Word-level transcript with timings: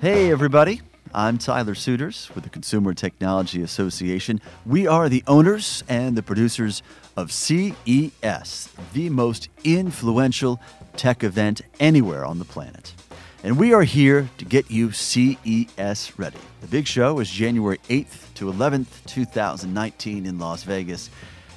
Hey, 0.00 0.30
everybody. 0.30 0.80
I'm 1.12 1.38
Tyler 1.38 1.74
Suiters 1.74 2.30
with 2.32 2.44
the 2.44 2.50
Consumer 2.50 2.94
Technology 2.94 3.62
Association. 3.62 4.40
We 4.64 4.86
are 4.86 5.08
the 5.08 5.24
owners 5.26 5.82
and 5.88 6.16
the 6.16 6.22
producers 6.22 6.84
of 7.16 7.32
CES, 7.32 8.68
the 8.92 9.10
most 9.10 9.48
influential 9.64 10.60
tech 10.96 11.24
event 11.24 11.62
anywhere 11.80 12.24
on 12.24 12.38
the 12.38 12.44
planet. 12.44 12.94
And 13.42 13.58
we 13.58 13.72
are 13.72 13.82
here 13.82 14.30
to 14.38 14.44
get 14.44 14.70
you 14.70 14.92
CES 14.92 16.16
ready. 16.16 16.38
The 16.60 16.68
big 16.68 16.86
show 16.86 17.18
is 17.18 17.28
January 17.28 17.78
8th 17.88 18.32
to 18.34 18.44
11th, 18.44 19.04
2019 19.06 20.26
in 20.26 20.38
Las 20.38 20.62
Vegas. 20.62 21.10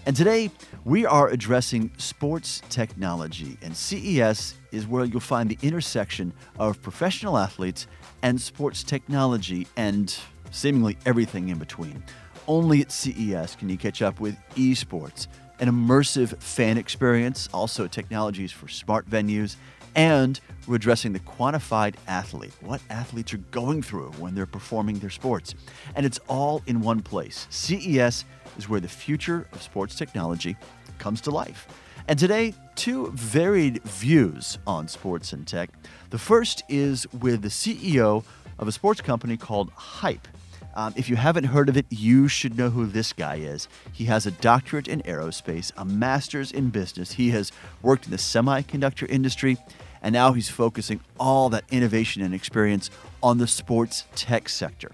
And 0.07 0.15
today 0.15 0.49
we 0.83 1.05
are 1.05 1.27
addressing 1.29 1.91
sports 1.97 2.61
technology, 2.69 3.57
and 3.61 3.75
CES 3.75 4.55
is 4.71 4.87
where 4.87 5.05
you'll 5.05 5.19
find 5.19 5.49
the 5.49 5.57
intersection 5.61 6.33
of 6.57 6.81
professional 6.81 7.37
athletes 7.37 7.85
and 8.23 8.41
sports 8.41 8.83
technology 8.83 9.67
and 9.77 10.17
seemingly 10.49 10.97
everything 11.05 11.49
in 11.49 11.59
between. 11.59 12.03
Only 12.47 12.81
at 12.81 12.91
CES 12.91 13.55
can 13.55 13.69
you 13.69 13.77
catch 13.77 14.01
up 14.01 14.19
with 14.19 14.35
esports, 14.55 15.27
an 15.59 15.69
immersive 15.69 16.41
fan 16.41 16.77
experience, 16.77 17.47
also 17.53 17.85
technologies 17.85 18.51
for 18.51 18.67
smart 18.67 19.07
venues, 19.07 19.57
and 19.95 20.39
we're 20.67 20.75
addressing 20.75 21.13
the 21.13 21.19
quantified 21.19 21.95
athlete, 22.07 22.53
what 22.61 22.81
athletes 22.89 23.33
are 23.33 23.37
going 23.37 23.81
through 23.81 24.11
when 24.13 24.35
they're 24.35 24.45
performing 24.45 24.99
their 24.99 25.09
sports. 25.09 25.55
And 25.95 26.05
it's 26.05 26.19
all 26.27 26.61
in 26.67 26.81
one 26.81 27.01
place. 27.01 27.47
CES 27.49 28.25
is 28.57 28.69
where 28.69 28.79
the 28.79 28.87
future 28.87 29.47
of 29.51 29.61
sports 29.61 29.95
technology 29.95 30.55
comes 30.99 31.21
to 31.21 31.31
life. 31.31 31.67
And 32.07 32.17
today, 32.17 32.53
two 32.75 33.11
varied 33.11 33.83
views 33.83 34.57
on 34.65 34.87
sports 34.87 35.33
and 35.33 35.47
tech. 35.47 35.69
The 36.09 36.17
first 36.17 36.63
is 36.67 37.05
with 37.13 37.41
the 37.41 37.49
CEO 37.49 38.23
of 38.59 38.67
a 38.67 38.71
sports 38.71 39.01
company 39.01 39.37
called 39.37 39.71
Hype. 39.71 40.27
Um, 40.73 40.93
if 40.95 41.09
you 41.09 41.15
haven't 41.15 41.45
heard 41.45 41.69
of 41.69 41.77
it, 41.77 41.85
you 41.89 42.27
should 42.27 42.57
know 42.57 42.69
who 42.69 42.85
this 42.85 43.13
guy 43.13 43.35
is. 43.35 43.67
He 43.91 44.05
has 44.05 44.25
a 44.25 44.31
doctorate 44.31 44.87
in 44.87 45.01
aerospace, 45.01 45.71
a 45.75 45.83
master's 45.83 46.51
in 46.51 46.69
business. 46.69 47.13
He 47.13 47.31
has 47.31 47.51
worked 47.81 48.05
in 48.05 48.11
the 48.11 48.17
semiconductor 48.17 49.09
industry, 49.09 49.57
and 50.01 50.13
now 50.13 50.33
he's 50.33 50.49
focusing 50.49 51.01
all 51.19 51.49
that 51.49 51.65
innovation 51.71 52.21
and 52.21 52.33
experience 52.33 52.89
on 53.21 53.37
the 53.37 53.47
sports 53.47 54.05
tech 54.15 54.47
sector. 54.47 54.91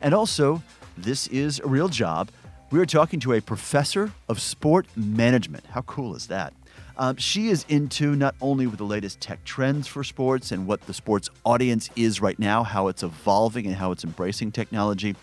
And 0.00 0.12
also, 0.14 0.62
this 0.96 1.26
is 1.28 1.60
a 1.60 1.66
real 1.66 1.88
job. 1.88 2.30
We 2.70 2.78
are 2.80 2.86
talking 2.86 3.20
to 3.20 3.32
a 3.32 3.40
professor 3.40 4.12
of 4.28 4.40
sport 4.40 4.86
management. 4.96 5.64
How 5.70 5.82
cool 5.82 6.14
is 6.14 6.26
that? 6.26 6.52
Um, 6.96 7.16
she 7.16 7.48
is 7.48 7.64
into 7.68 8.14
not 8.14 8.34
only 8.40 8.66
with 8.66 8.78
the 8.78 8.84
latest 8.84 9.20
tech 9.20 9.44
trends 9.44 9.88
for 9.88 10.04
sports 10.04 10.52
and 10.52 10.66
what 10.66 10.80
the 10.82 10.94
sports 10.94 11.28
audience 11.44 11.90
is 11.96 12.20
right 12.20 12.38
now, 12.38 12.62
how 12.62 12.88
it's 12.88 13.02
evolving 13.02 13.66
and 13.66 13.74
how 13.74 13.90
it's 13.90 14.04
embracing 14.04 14.52
technology, 14.52 15.16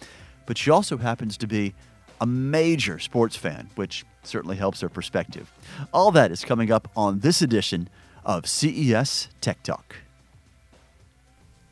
but 0.46 0.58
she 0.58 0.70
also 0.70 0.98
happens 0.98 1.38
to 1.38 1.48
be 1.48 1.74
a 2.20 2.26
major 2.26 3.00
sports 3.00 3.36
fan, 3.36 3.70
which 3.76 4.06
certainly 4.24 4.58
helps 4.58 4.82
her 4.82 4.90
perspective. 4.90 5.52
All 5.94 6.12
that 6.12 6.32
is 6.32 6.44
coming 6.44 6.72
up 6.72 6.90
on 6.96 7.20
this 7.20 7.42
edition 7.42 7.90
of 8.26 8.48
CES 8.48 9.30
Tech 9.40 9.64
Talk. 9.64 9.96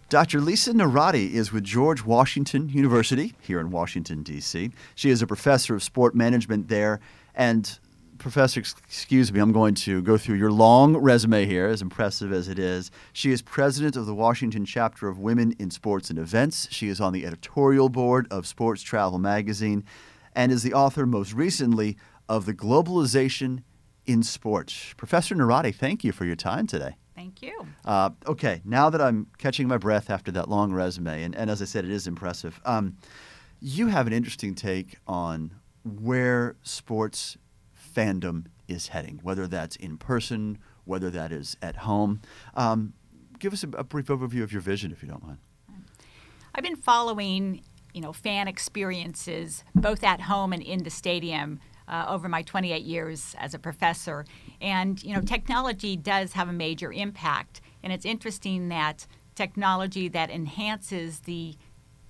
Dr. 0.09 0.42
Lisa 0.42 0.73
Neirotti 0.73 1.33
is 1.33 1.52
with 1.52 1.64
George 1.64 2.03
Washington 2.03 2.67
University 2.70 3.36
here 3.42 3.59
in 3.59 3.70
Washington, 3.70 4.23
D.C. 4.23 4.72
She 4.95 5.11
is 5.11 5.22
a 5.22 5.27
professor 5.27 5.75
of 5.75 5.83
sport 5.83 6.16
management 6.16 6.67
there. 6.67 7.00
And, 7.36 7.77
Professor, 8.20 8.59
excuse 8.59 9.31
me, 9.31 9.39
I'm 9.39 9.53
going 9.53 9.73
to 9.75 10.02
go 10.02 10.17
through 10.17 10.36
your 10.36 10.52
long 10.52 10.98
resume 10.98 11.45
here, 11.45 11.67
as 11.67 11.81
impressive 11.81 12.34
as 12.34 12.49
it 12.49 12.60
is. 12.60 12.92
She 13.14 13.32
is 13.32 13.42
president 13.42 13.95
of 13.95 14.05
the 14.05 14.14
Washington 14.14 14.66
chapter 14.66 15.08
of 15.08 15.17
Women 15.17 15.54
in 15.58 15.71
Sports 15.71 16.10
and 16.10 16.20
Events. 16.20 16.67
She 16.70 16.89
is 16.89 16.99
on 16.99 17.14
the 17.14 17.26
editorial 17.26 17.88
board 17.88 18.27
of 18.30 18.45
Sports 18.45 18.83
Travel 18.83 19.20
Magazine 19.20 19.86
and 20.36 20.52
is 20.52 20.64
the 20.64 20.73
author, 20.73 21.05
most 21.05 21.33
recently, 21.33 21.98
of 22.27 22.45
The 22.45 22.54
Globalization 22.54 23.64
in 24.05 24.22
Sports. 24.22 24.93
Professor 24.98 25.33
Neirotti, 25.33 25.73
thank 25.73 26.04
you 26.04 26.11
for 26.11 26.26
your 26.26 26.36
time 26.36 26.67
today. 26.67 26.98
Thank 27.16 27.42
you. 27.42 27.67
Uh, 27.86 28.10
okay, 28.27 28.61
now 28.66 28.89
that 28.89 29.02
I'm 29.02 29.27
catching 29.38 29.67
my 29.67 29.77
breath 29.77 30.10
after 30.10 30.30
that 30.32 30.49
long 30.49 30.73
resume, 30.73 31.23
and, 31.23 31.36
and 31.36 31.49
as 31.49 31.61
I 31.61 31.66
said, 31.66 31.86
it 31.86 31.92
is 31.92 32.05
impressive, 32.05 32.60
um, 32.66 32.98
you 33.61 33.88
have 33.88 34.08
an 34.08 34.14
interesting 34.14 34.55
take 34.55 34.98
on 35.08 35.55
where 35.83 36.58
sports 36.64 37.38
fandom 37.94 38.45
is 38.67 38.89
heading, 38.89 39.20
whether 39.23 39.48
that's 39.48 39.76
in 39.76 39.98
person, 39.98 40.58
whether 40.86 41.10
that 41.10 41.32
is 41.32 41.58
at 41.61 41.77
home. 41.77 42.22
Um, 42.55 42.94
give 43.39 43.54
us 43.54 43.64
a, 43.64 43.70
a 43.70 43.83
brief 43.83 44.08
overview 44.08 44.44
of 44.44 44.52
your 44.52 44.61
vision, 44.61 44.92
if 44.92 45.02
you 45.02 45.10
don't 45.10 45.26
mind. 45.26 45.39
I've 46.54 46.64
been 46.64 46.76
following, 46.76 47.61
you 47.94 48.02
know, 48.02 48.14
fan 48.14 48.48
experiences 48.48 49.64
both 49.76 50.04
at 50.04 50.22
home 50.22 50.54
and 50.54 50.61
in 50.61 50.83
the 50.83 50.89
stadium 50.89 51.60
uh, 51.88 52.05
over 52.08 52.30
my 52.30 52.42
28 52.42 52.83
years 52.83 53.36
as 53.39 53.54
a 53.54 53.60
professor. 53.60 54.26
And, 54.61 55.02
you 55.04 55.14
know, 55.14 55.22
technology 55.22 55.95
does 55.95 56.33
have 56.33 56.48
a 56.49 56.54
major 56.54 56.92
impact. 56.94 57.61
And 57.83 57.92
it's 57.92 58.05
interesting 58.05 58.70
that 58.70 59.08
technology 59.36 60.08
that 60.10 60.30
enhances 60.30 61.22
the 61.22 61.55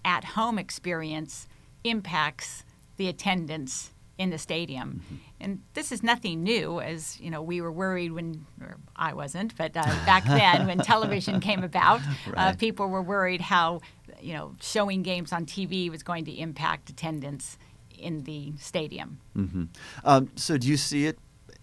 at 0.03 0.23
home 0.23 0.57
experience 0.57 1.47
impacts 1.83 2.63
the 2.97 3.07
attendance 3.07 3.91
in 4.17 4.29
the 4.29 4.37
stadium. 4.37 5.01
Mm-hmm. 5.05 5.15
And 5.41 5.61
this 5.73 5.91
is 5.91 6.03
nothing 6.03 6.43
new, 6.43 6.81
as 6.81 7.19
you 7.19 7.29
know, 7.29 7.41
we 7.41 7.61
were 7.61 7.71
worried 7.71 8.11
when, 8.11 8.45
or 8.61 8.77
I 8.95 9.13
wasn't, 9.13 9.55
but 9.55 9.75
uh, 9.75 9.83
back 10.05 10.25
then 10.25 10.67
when 10.67 10.79
television 10.93 11.39
came 11.39 11.63
about, 11.63 12.01
uh, 12.01 12.31
right. 12.31 12.37
uh, 12.37 12.55
people 12.55 12.87
were 12.87 13.01
worried 13.01 13.39
how, 13.39 13.79
you 14.19 14.33
know, 14.33 14.55
showing 14.59 15.01
games 15.01 15.31
on 15.31 15.45
TV 15.45 15.89
was 15.89 16.03
going 16.03 16.25
to 16.25 16.31
impact 16.31 16.89
attendance 16.89 17.57
in 17.97 18.23
the 18.23 18.53
stadium. 18.57 19.19
Mm-hmm. 19.35 19.65
Um, 20.03 20.29
so, 20.35 20.57
do 20.57 20.67
you 20.67 20.77
see 20.77 21.05
it 21.05 21.19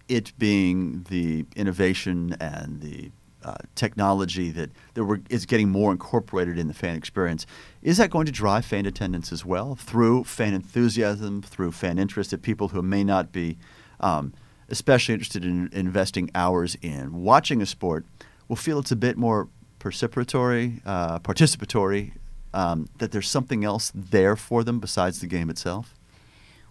it 0.08 0.32
being 0.38 1.04
the 1.08 1.44
innovation 1.56 2.36
and 2.40 2.80
the 2.80 3.10
uh, 3.46 3.54
technology 3.76 4.50
that, 4.50 4.70
that 4.94 5.22
is 5.30 5.46
getting 5.46 5.68
more 5.68 5.92
incorporated 5.92 6.58
in 6.58 6.66
the 6.66 6.74
fan 6.74 6.96
experience, 6.96 7.46
is 7.80 7.96
that 7.96 8.10
going 8.10 8.26
to 8.26 8.32
drive 8.32 8.64
fan 8.64 8.86
attendance 8.86 9.30
as 9.30 9.44
well 9.44 9.76
through 9.76 10.24
fan 10.24 10.52
enthusiasm, 10.52 11.42
through 11.42 11.70
fan 11.70 11.96
interest 11.96 12.32
that 12.32 12.42
people 12.42 12.68
who 12.68 12.82
may 12.82 13.04
not 13.04 13.30
be 13.30 13.56
um, 14.00 14.34
especially 14.68 15.14
interested 15.14 15.44
in 15.44 15.68
investing 15.72 16.28
hours 16.34 16.76
in 16.82 17.22
watching 17.22 17.62
a 17.62 17.66
sport 17.66 18.04
will 18.48 18.56
feel 18.56 18.80
it's 18.80 18.90
a 18.90 18.96
bit 18.96 19.16
more 19.16 19.48
participatory, 19.78 20.80
uh, 20.84 21.20
participatory, 21.20 22.12
um, 22.52 22.88
that 22.98 23.12
there's 23.12 23.30
something 23.30 23.64
else 23.64 23.92
there 23.94 24.34
for 24.34 24.64
them 24.64 24.80
besides 24.80 25.20
the 25.20 25.26
game 25.28 25.50
itself? 25.50 25.94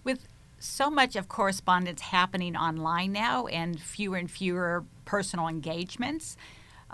With 0.03 0.27
so 0.59 0.89
much 0.89 1.15
of 1.15 1.29
correspondence 1.29 2.01
happening 2.01 2.57
online 2.57 3.13
now 3.13 3.47
and 3.47 3.79
fewer 3.79 4.17
and 4.17 4.29
fewer 4.29 4.83
personal 5.05 5.47
engagements, 5.47 6.35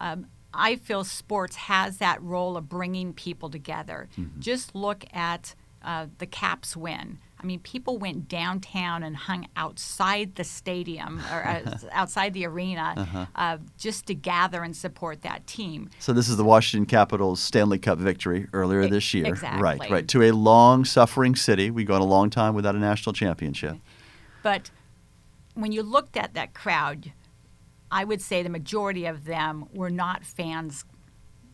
um, 0.02 0.26
I 0.54 0.76
feel 0.76 1.04
sports 1.04 1.56
has 1.56 2.00
that 2.00 2.22
role 2.22 2.58
of 2.58 2.68
bringing 2.68 3.14
people 3.14 3.50
together. 3.50 4.10
Mm-hmm. 4.18 4.42
Just 4.42 4.76
look 4.76 5.06
at 5.14 5.56
uh, 5.84 6.08
the 6.18 6.26
Caps 6.26 6.76
win. 6.76 7.20
I 7.40 7.46
mean, 7.46 7.60
people 7.60 7.98
went 7.98 8.28
downtown 8.28 9.02
and 9.02 9.16
hung 9.16 9.48
outside 9.56 10.36
the 10.36 10.44
stadium 10.44 11.20
or 11.32 11.48
uh, 11.48 11.78
outside 11.92 12.34
the 12.34 12.46
arena 12.46 12.94
uh-huh. 12.98 13.26
uh, 13.36 13.58
just 13.78 14.06
to 14.08 14.14
gather 14.14 14.64
and 14.64 14.76
support 14.76 15.22
that 15.22 15.48
team. 15.48 15.90
So 16.00 16.14
this 16.14 16.30
is 16.30 16.38
the 16.38 16.44
Washington 16.44 16.86
Capitals 16.86 17.40
Stanley 17.40 17.80
Cup 17.80 17.98
victory 17.98 18.48
earlier 18.54 18.88
this 18.88 19.14
year, 19.14 19.26
exactly. 19.28 19.62
right? 19.62 19.90
Right. 19.90 20.08
To 20.10 20.24
a 20.24 20.32
long-suffering 20.32 21.36
city, 21.36 21.72
We've 21.72 21.88
gone 21.88 22.02
a 22.02 22.06
long 22.06 22.30
time 22.30 22.54
without 22.54 22.76
a 22.76 22.80
national 22.80 23.14
championship. 23.14 23.78
But 24.44 24.70
when 25.54 25.72
you 25.72 25.84
looked 25.84 26.18
at 26.18 26.34
that 26.34 26.54
crowd, 26.54 27.12
I 27.92 28.04
would 28.06 28.22
say 28.22 28.42
the 28.42 28.50
majority 28.50 29.06
of 29.06 29.26
them 29.26 29.66
were 29.74 29.90
not 29.90 30.24
fans 30.24 30.86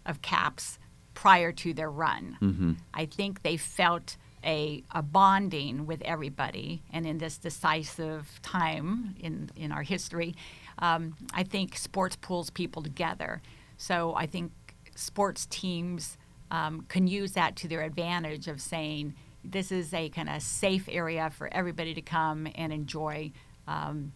of 0.05 0.21
Caps 0.21 0.79
prior 1.13 1.51
to 1.51 1.73
their 1.73 1.89
run. 1.89 2.37
Mm-hmm. 2.41 2.73
I 2.93 3.05
think 3.07 3.41
they 3.41 3.57
felt 3.57 4.17
a, 4.43 4.83
a 4.91 5.01
bonding 5.01 5.87
with 5.87 6.01
everybody. 6.03 6.83
And 6.93 7.05
in 7.07 7.17
this 7.17 7.37
decisive 7.37 8.39
time 8.43 9.15
in, 9.19 9.49
in 9.55 9.71
our 9.71 9.81
history, 9.81 10.35
um, 10.79 11.15
I 11.33 11.43
think 11.43 11.75
sports 11.75 12.15
pulls 12.15 12.51
people 12.51 12.83
together. 12.83 13.41
So 13.77 14.13
I 14.15 14.27
think 14.27 14.51
sports 14.95 15.47
teams 15.47 16.17
um, 16.51 16.85
can 16.87 17.07
use 17.07 17.31
that 17.33 17.55
to 17.57 17.67
their 17.67 17.81
advantage 17.81 18.47
of 18.47 18.61
saying, 18.61 19.15
this 19.43 19.71
is 19.71 19.93
a 19.93 20.09
kind 20.09 20.29
of 20.29 20.41
safe 20.41 20.87
area 20.91 21.29
for 21.29 21.51
everybody 21.51 21.93
to 21.93 22.01
come 22.01 22.47
and 22.55 22.71
enjoy 22.71 23.31
um, 23.67 24.13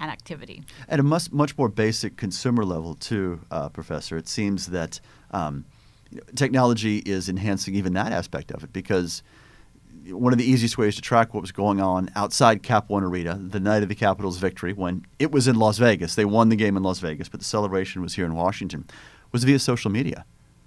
activity. 0.00 0.62
At 0.88 1.00
a 1.00 1.02
much, 1.02 1.32
much 1.32 1.56
more 1.56 1.68
basic 1.68 2.16
consumer 2.16 2.64
level, 2.64 2.94
too, 2.94 3.40
uh, 3.50 3.68
Professor, 3.68 4.16
it 4.16 4.28
seems 4.28 4.66
that 4.66 5.00
um, 5.30 5.64
technology 6.34 6.98
is 6.98 7.28
enhancing 7.28 7.74
even 7.74 7.94
that 7.94 8.12
aspect 8.12 8.50
of 8.50 8.64
it 8.64 8.72
because 8.72 9.22
one 10.10 10.32
of 10.32 10.38
the 10.38 10.44
easiest 10.44 10.78
ways 10.78 10.94
to 10.94 11.02
track 11.02 11.34
what 11.34 11.40
was 11.40 11.50
going 11.50 11.80
on 11.80 12.08
outside 12.14 12.62
Cap 12.62 12.88
One 12.88 13.02
Arena 13.02 13.36
the 13.40 13.58
night 13.58 13.82
of 13.82 13.88
the 13.88 13.94
Capitals' 13.94 14.38
victory, 14.38 14.72
when 14.72 15.04
it 15.18 15.32
was 15.32 15.48
in 15.48 15.56
Las 15.56 15.78
Vegas, 15.78 16.14
they 16.14 16.24
won 16.24 16.48
the 16.48 16.56
game 16.56 16.76
in 16.76 16.82
Las 16.82 17.00
Vegas, 17.00 17.28
but 17.28 17.40
the 17.40 17.46
celebration 17.46 18.02
was 18.02 18.14
here 18.14 18.24
in 18.24 18.34
Washington, 18.34 18.86
was 19.32 19.42
via 19.44 19.58
social 19.58 19.90
media. 19.90 20.24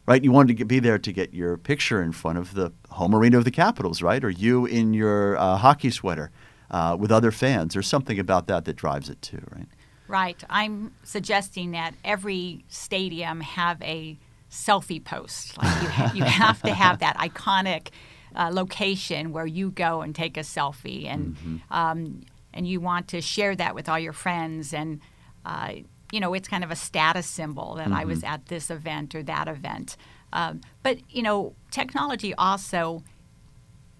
right? 0.10 0.24
You 0.24 0.32
wanted 0.32 0.48
to 0.48 0.54
get, 0.56 0.68
be 0.68 0.80
there 0.80 0.98
to 0.98 1.14
get 1.14 1.36
your 1.36 1.56
picture 1.56 2.02
in 2.02 2.14
front 2.14 2.40
of 2.40 2.56
the 2.56 2.74
home 2.90 3.14
arena 3.14 3.38
of 3.38 3.46
the 3.46 3.52
Capitals, 3.52 4.02
right? 4.02 4.24
Or 4.24 4.32
you 4.32 4.66
in 4.66 4.92
your 4.96 5.38
uh, 5.38 5.56
hockey 5.58 5.92
sweater 5.92 6.32
uh, 6.71 6.95
with 7.00 7.12
other 7.12 7.31
fans. 7.31 7.74
There's 7.74 7.88
something 7.88 8.19
about 8.19 8.48
that 8.48 8.66
that 8.66 8.75
drives 8.75 9.10
it 9.10 9.21
too, 9.21 9.42
right? 9.51 9.68
Right. 10.07 10.44
I'm 10.50 10.92
suggesting 11.04 11.71
that 11.71 11.94
every 12.04 12.66
stadium 12.68 13.42
have 13.42 13.81
a 13.83 14.18
selfie 14.50 15.04
post. 15.04 15.57
Like 15.57 15.81
you, 15.81 15.88
ha- 15.89 16.12
you 16.16 16.24
have 16.44 16.62
to 16.63 16.74
have 16.74 17.00
that 17.00 17.18
iconic 17.18 17.89
uh, 18.36 18.50
location 18.51 19.31
where 19.31 19.45
you 19.45 19.71
go 19.71 20.01
and 20.01 20.16
take 20.16 20.38
a 20.38 20.42
selfie, 20.42 21.06
and 21.06 21.36
mm-hmm. 21.36 21.57
um, 21.71 22.21
and 22.54 22.68
you 22.68 22.80
want 22.80 23.07
to 23.10 23.22
share 23.22 23.56
that 23.56 23.75
with 23.75 23.89
all 23.89 24.00
your 24.00 24.13
friends, 24.13 24.74
and 24.74 25.00
uh, 25.45 25.74
you 26.12 26.19
know 26.19 26.33
it's 26.33 26.48
kind 26.48 26.63
of 26.63 26.72
a 26.72 26.75
status 26.75 27.27
symbol 27.27 27.75
that 27.75 27.86
mm-hmm. 27.86 27.94
I 27.94 28.06
was 28.06 28.19
mm-hmm. 28.19 28.33
at 28.33 28.48
this 28.48 28.69
event 28.69 29.15
or 29.15 29.24
that 29.24 29.48
event. 29.48 29.98
Um, 30.31 30.62
but 30.83 30.98
you 31.10 31.24
know, 31.24 31.56
technology 31.72 32.33
also 32.36 33.04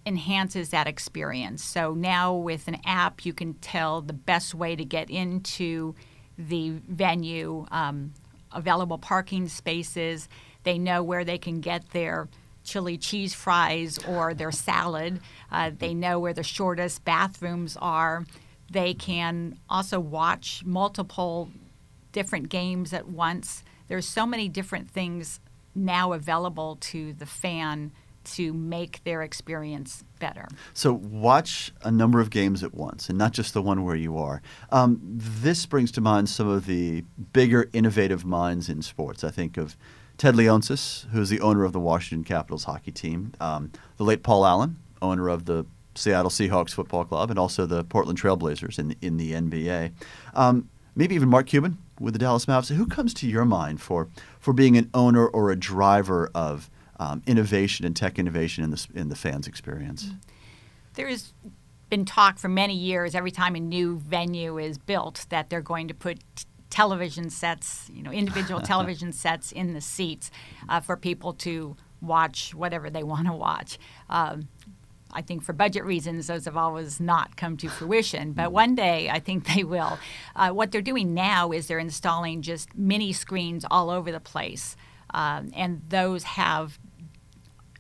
enhances 0.06 0.70
that 0.70 0.88
experience. 0.88 1.64
So 1.64 1.94
now 1.94 2.34
with 2.34 2.68
an 2.68 2.78
app, 2.86 3.26
you 3.26 3.34
can 3.34 3.54
tell 3.56 4.02
the 4.02 4.14
best 4.14 4.56
way 4.56 4.76
to 4.76 4.86
get 4.86 5.10
into 5.10 5.96
the 6.38 6.72
venue, 6.88 7.66
um, 7.72 8.14
available 8.52 8.98
parking 8.98 9.48
spaces. 9.48 10.30
They 10.64 10.78
know 10.78 11.04
where 11.04 11.24
they 11.24 11.38
can 11.38 11.60
get 11.60 11.90
their 11.92 12.28
chili 12.64 12.98
cheese 12.98 13.34
fries 13.34 14.00
or 14.08 14.34
their 14.34 14.52
salad. 14.52 15.20
Uh, 15.52 15.72
they 15.78 15.94
know 15.94 16.20
where 16.20 16.34
the 16.34 16.44
shortest 16.44 17.04
bathrooms 17.04 17.78
are. 17.82 18.26
They 18.72 18.94
can 18.94 19.58
also 19.70 20.00
watch 20.00 20.64
multiple 20.66 21.50
different 22.12 22.50
games 22.50 22.94
at 22.94 23.08
once. 23.08 23.64
There's 23.88 24.08
so 24.08 24.26
many 24.26 24.48
different 24.48 24.90
things 24.90 25.40
now 25.76 26.14
available 26.14 26.78
to 26.82 27.14
the 27.14 27.26
fan 27.26 27.92
to 28.24 28.54
make 28.54 29.04
their 29.04 29.22
experience 29.22 30.04
better. 30.20 30.48
So, 30.74 30.94
watch 30.94 31.72
a 31.84 31.92
number 31.92 32.20
of 32.20 32.30
games 32.30 32.64
at 32.64 32.74
once 32.74 33.10
and 33.10 33.18
not 33.18 33.32
just 33.34 33.54
the 33.54 33.62
one 33.62 33.84
where 33.84 33.96
you 33.96 34.18
are. 34.18 34.42
Um, 34.72 35.00
this 35.04 35.66
brings 35.66 35.92
to 35.94 36.02
mind 36.02 36.30
some 36.30 36.48
of 36.48 36.66
the 36.66 37.04
bigger, 37.34 37.70
innovative 37.74 38.26
minds 38.26 38.70
in 38.70 38.82
sports. 38.82 39.24
I 39.24 39.32
think 39.32 39.58
of 39.58 39.76
Ted 40.18 40.36
Leonsis, 40.36 41.08
who's 41.12 41.30
the 41.30 41.40
owner 41.40 41.64
of 41.64 41.72
the 41.72 41.80
Washington 41.80 42.26
Capitals 42.26 42.66
hockey 42.66 42.92
team, 42.92 43.34
um, 43.40 43.72
the 43.98 44.04
late 44.04 44.22
Paul 44.22 44.46
Allen, 44.46 44.78
owner 45.02 45.30
of 45.30 45.46
the 45.46 45.66
Seattle 45.96 46.30
Seahawks 46.30 46.72
football 46.72 47.06
club, 47.06 47.30
and 47.30 47.40
also 47.40 47.66
the 47.66 47.84
Portland 47.86 48.22
Trailblazers 48.22 48.78
in, 48.78 48.96
in 49.02 49.18
the 49.18 49.32
NBA. 49.32 49.94
Um, 50.34 50.70
maybe 50.96 51.16
even 51.16 51.30
Mark 51.30 51.48
Cuban 51.48 51.78
with 52.00 52.14
the 52.14 52.20
Dallas 52.20 52.48
Mavericks. 52.48 52.70
Who 52.70 52.86
comes 52.86 53.14
to 53.16 53.28
your 53.28 53.46
mind 53.46 53.82
for, 53.82 54.10
for 54.40 54.54
being 54.54 54.78
an 54.78 54.90
owner 54.94 55.26
or 55.26 55.52
a 55.52 55.56
driver 55.56 56.30
of 56.36 56.70
um, 57.00 57.24
innovation 57.26 57.86
and 57.86 57.96
tech 57.96 58.20
innovation 58.20 58.64
in 58.64 58.72
the, 58.72 58.88
in 58.94 59.10
the 59.10 59.16
fans' 59.16 59.48
experience? 59.48 60.12
There's 60.94 61.34
been 61.90 62.06
talk 62.06 62.38
for 62.38 62.50
many 62.50 62.76
years, 62.76 63.16
every 63.16 63.32
time 63.32 63.56
a 63.56 63.60
new 63.60 63.98
venue 63.98 64.58
is 64.58 64.78
built, 64.78 65.26
that 65.30 65.50
they're 65.50 65.62
going 65.62 65.88
to 65.88 65.94
put 65.94 66.20
television 66.70 67.30
sets, 67.30 67.90
you 67.92 68.04
know, 68.04 68.12
individual 68.12 68.62
television 68.74 69.12
sets 69.12 69.52
in 69.52 69.74
the 69.74 69.82
seats 69.82 70.30
uh, 70.68 70.80
for 70.80 70.96
people 70.96 71.34
to 71.34 71.76
watch 72.02 72.54
whatever 72.54 72.90
they 72.90 73.04
want 73.04 73.28
to 73.28 73.34
watch. 73.34 73.80
Um, 74.10 74.48
I 75.12 75.24
think 75.24 75.44
for 75.44 75.54
budget 75.54 75.84
reasons, 75.84 76.28
those 76.28 76.46
have 76.46 76.56
always 76.56 77.00
not 77.00 77.36
come 77.36 77.58
to 77.58 77.70
fruition, 77.70 78.34
but 78.34 78.52
one 78.52 78.76
day 78.76 79.10
I 79.10 79.20
think 79.20 79.46
they 79.56 79.64
will. 79.64 79.98
Uh, 80.36 80.52
what 80.52 80.72
they're 80.72 80.82
doing 80.82 81.14
now 81.14 81.52
is 81.52 81.68
they're 81.68 81.80
installing 81.80 82.44
just 82.44 82.76
mini 82.76 83.12
screens 83.12 83.66
all 83.72 83.90
over 83.90 84.12
the 84.12 84.20
place, 84.20 84.76
um, 85.12 85.50
and 85.56 85.82
those 85.90 86.24
have 86.24 86.78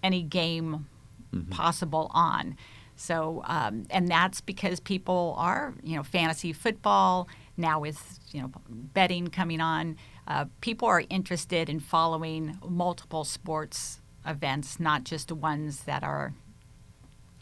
any 0.04 0.22
game 0.22 0.88
mm-hmm. 1.34 1.52
possible 1.52 2.10
on. 2.14 2.58
So, 2.96 3.44
um, 3.46 3.86
and 3.90 4.10
that's 4.10 4.42
because 4.42 4.80
people 4.82 5.34
are, 5.38 5.74
you 5.84 5.96
know, 5.96 6.04
fantasy 6.04 6.52
football 6.52 7.30
now 7.56 7.80
with, 7.80 8.20
you 8.32 8.42
know, 8.42 8.52
betting 8.68 9.30
coming 9.30 9.62
on. 9.62 9.98
Uh, 10.28 10.46
people 10.60 10.88
are 10.88 11.04
interested 11.10 11.70
in 11.70 11.80
following 11.80 12.58
multiple 12.68 13.24
sports 13.24 14.02
events, 14.26 14.80
not 14.80 15.06
just 15.06 15.30
the 15.30 15.36
ones 15.36 15.84
that 15.84 16.04
are 16.04 16.34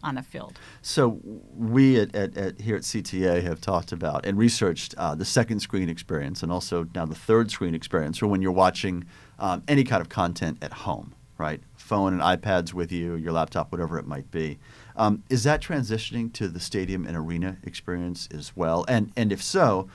on 0.04 0.16
the 0.16 0.22
field. 0.22 0.60
So 0.82 1.20
we 1.56 2.00
at, 2.00 2.16
at, 2.16 2.38
at, 2.38 2.62
here 2.62 2.76
at 2.76 2.84
CTA 2.84 3.42
have 3.44 3.60
talked 3.60 3.92
about 3.92 4.26
and 4.26 4.38
researched 4.38 4.94
uh, 4.98 5.16
the 5.16 5.26
second 5.26 5.60
screen 5.60 5.90
experience 5.90 6.44
and 6.44 6.52
also 6.52 6.88
now 6.94 7.06
the 7.06 7.16
third 7.16 7.52
screen 7.52 7.74
experience 7.74 8.18
for 8.20 8.28
when 8.28 8.42
you're 8.42 8.52
watching 8.52 9.06
um, 9.40 9.64
any 9.68 9.84
kind 9.84 10.02
of 10.02 10.10
content 10.10 10.60
at 10.62 10.72
home, 10.72 11.14
right? 11.38 11.62
phone 11.88 12.12
and 12.12 12.22
iPads 12.22 12.74
with 12.74 12.92
you, 12.92 13.16
your 13.16 13.32
laptop, 13.32 13.72
whatever 13.72 13.98
it 13.98 14.06
might 14.06 14.30
be. 14.30 14.60
Um, 14.98 15.24
is 15.30 15.44
that 15.44 15.62
transitioning 15.62 16.32
to 16.34 16.50
the 16.50 16.60
stadium 16.60 17.06
and 17.06 17.16
arena 17.16 17.58
experience 17.64 18.28
as 18.32 18.56
well? 18.56 18.84
And 18.88 19.12
and 19.16 19.32
if 19.32 19.42
so, 19.42 19.88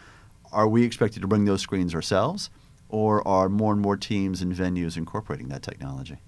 are 0.50 0.67
we 0.67 0.85
expected 0.85 1.21
to 1.21 1.29
bring 1.29 1.44
those 1.44 1.61
screens 1.61 1.94
ourselves, 1.94 2.50
or 2.89 3.27
are 3.29 3.49
more 3.49 3.73
and 3.73 3.83
more 3.83 3.97
teams 3.97 4.41
and 4.41 4.55
venues 4.55 4.97
incorporating 4.97 5.49
that 5.49 5.62
technology? 5.62 6.19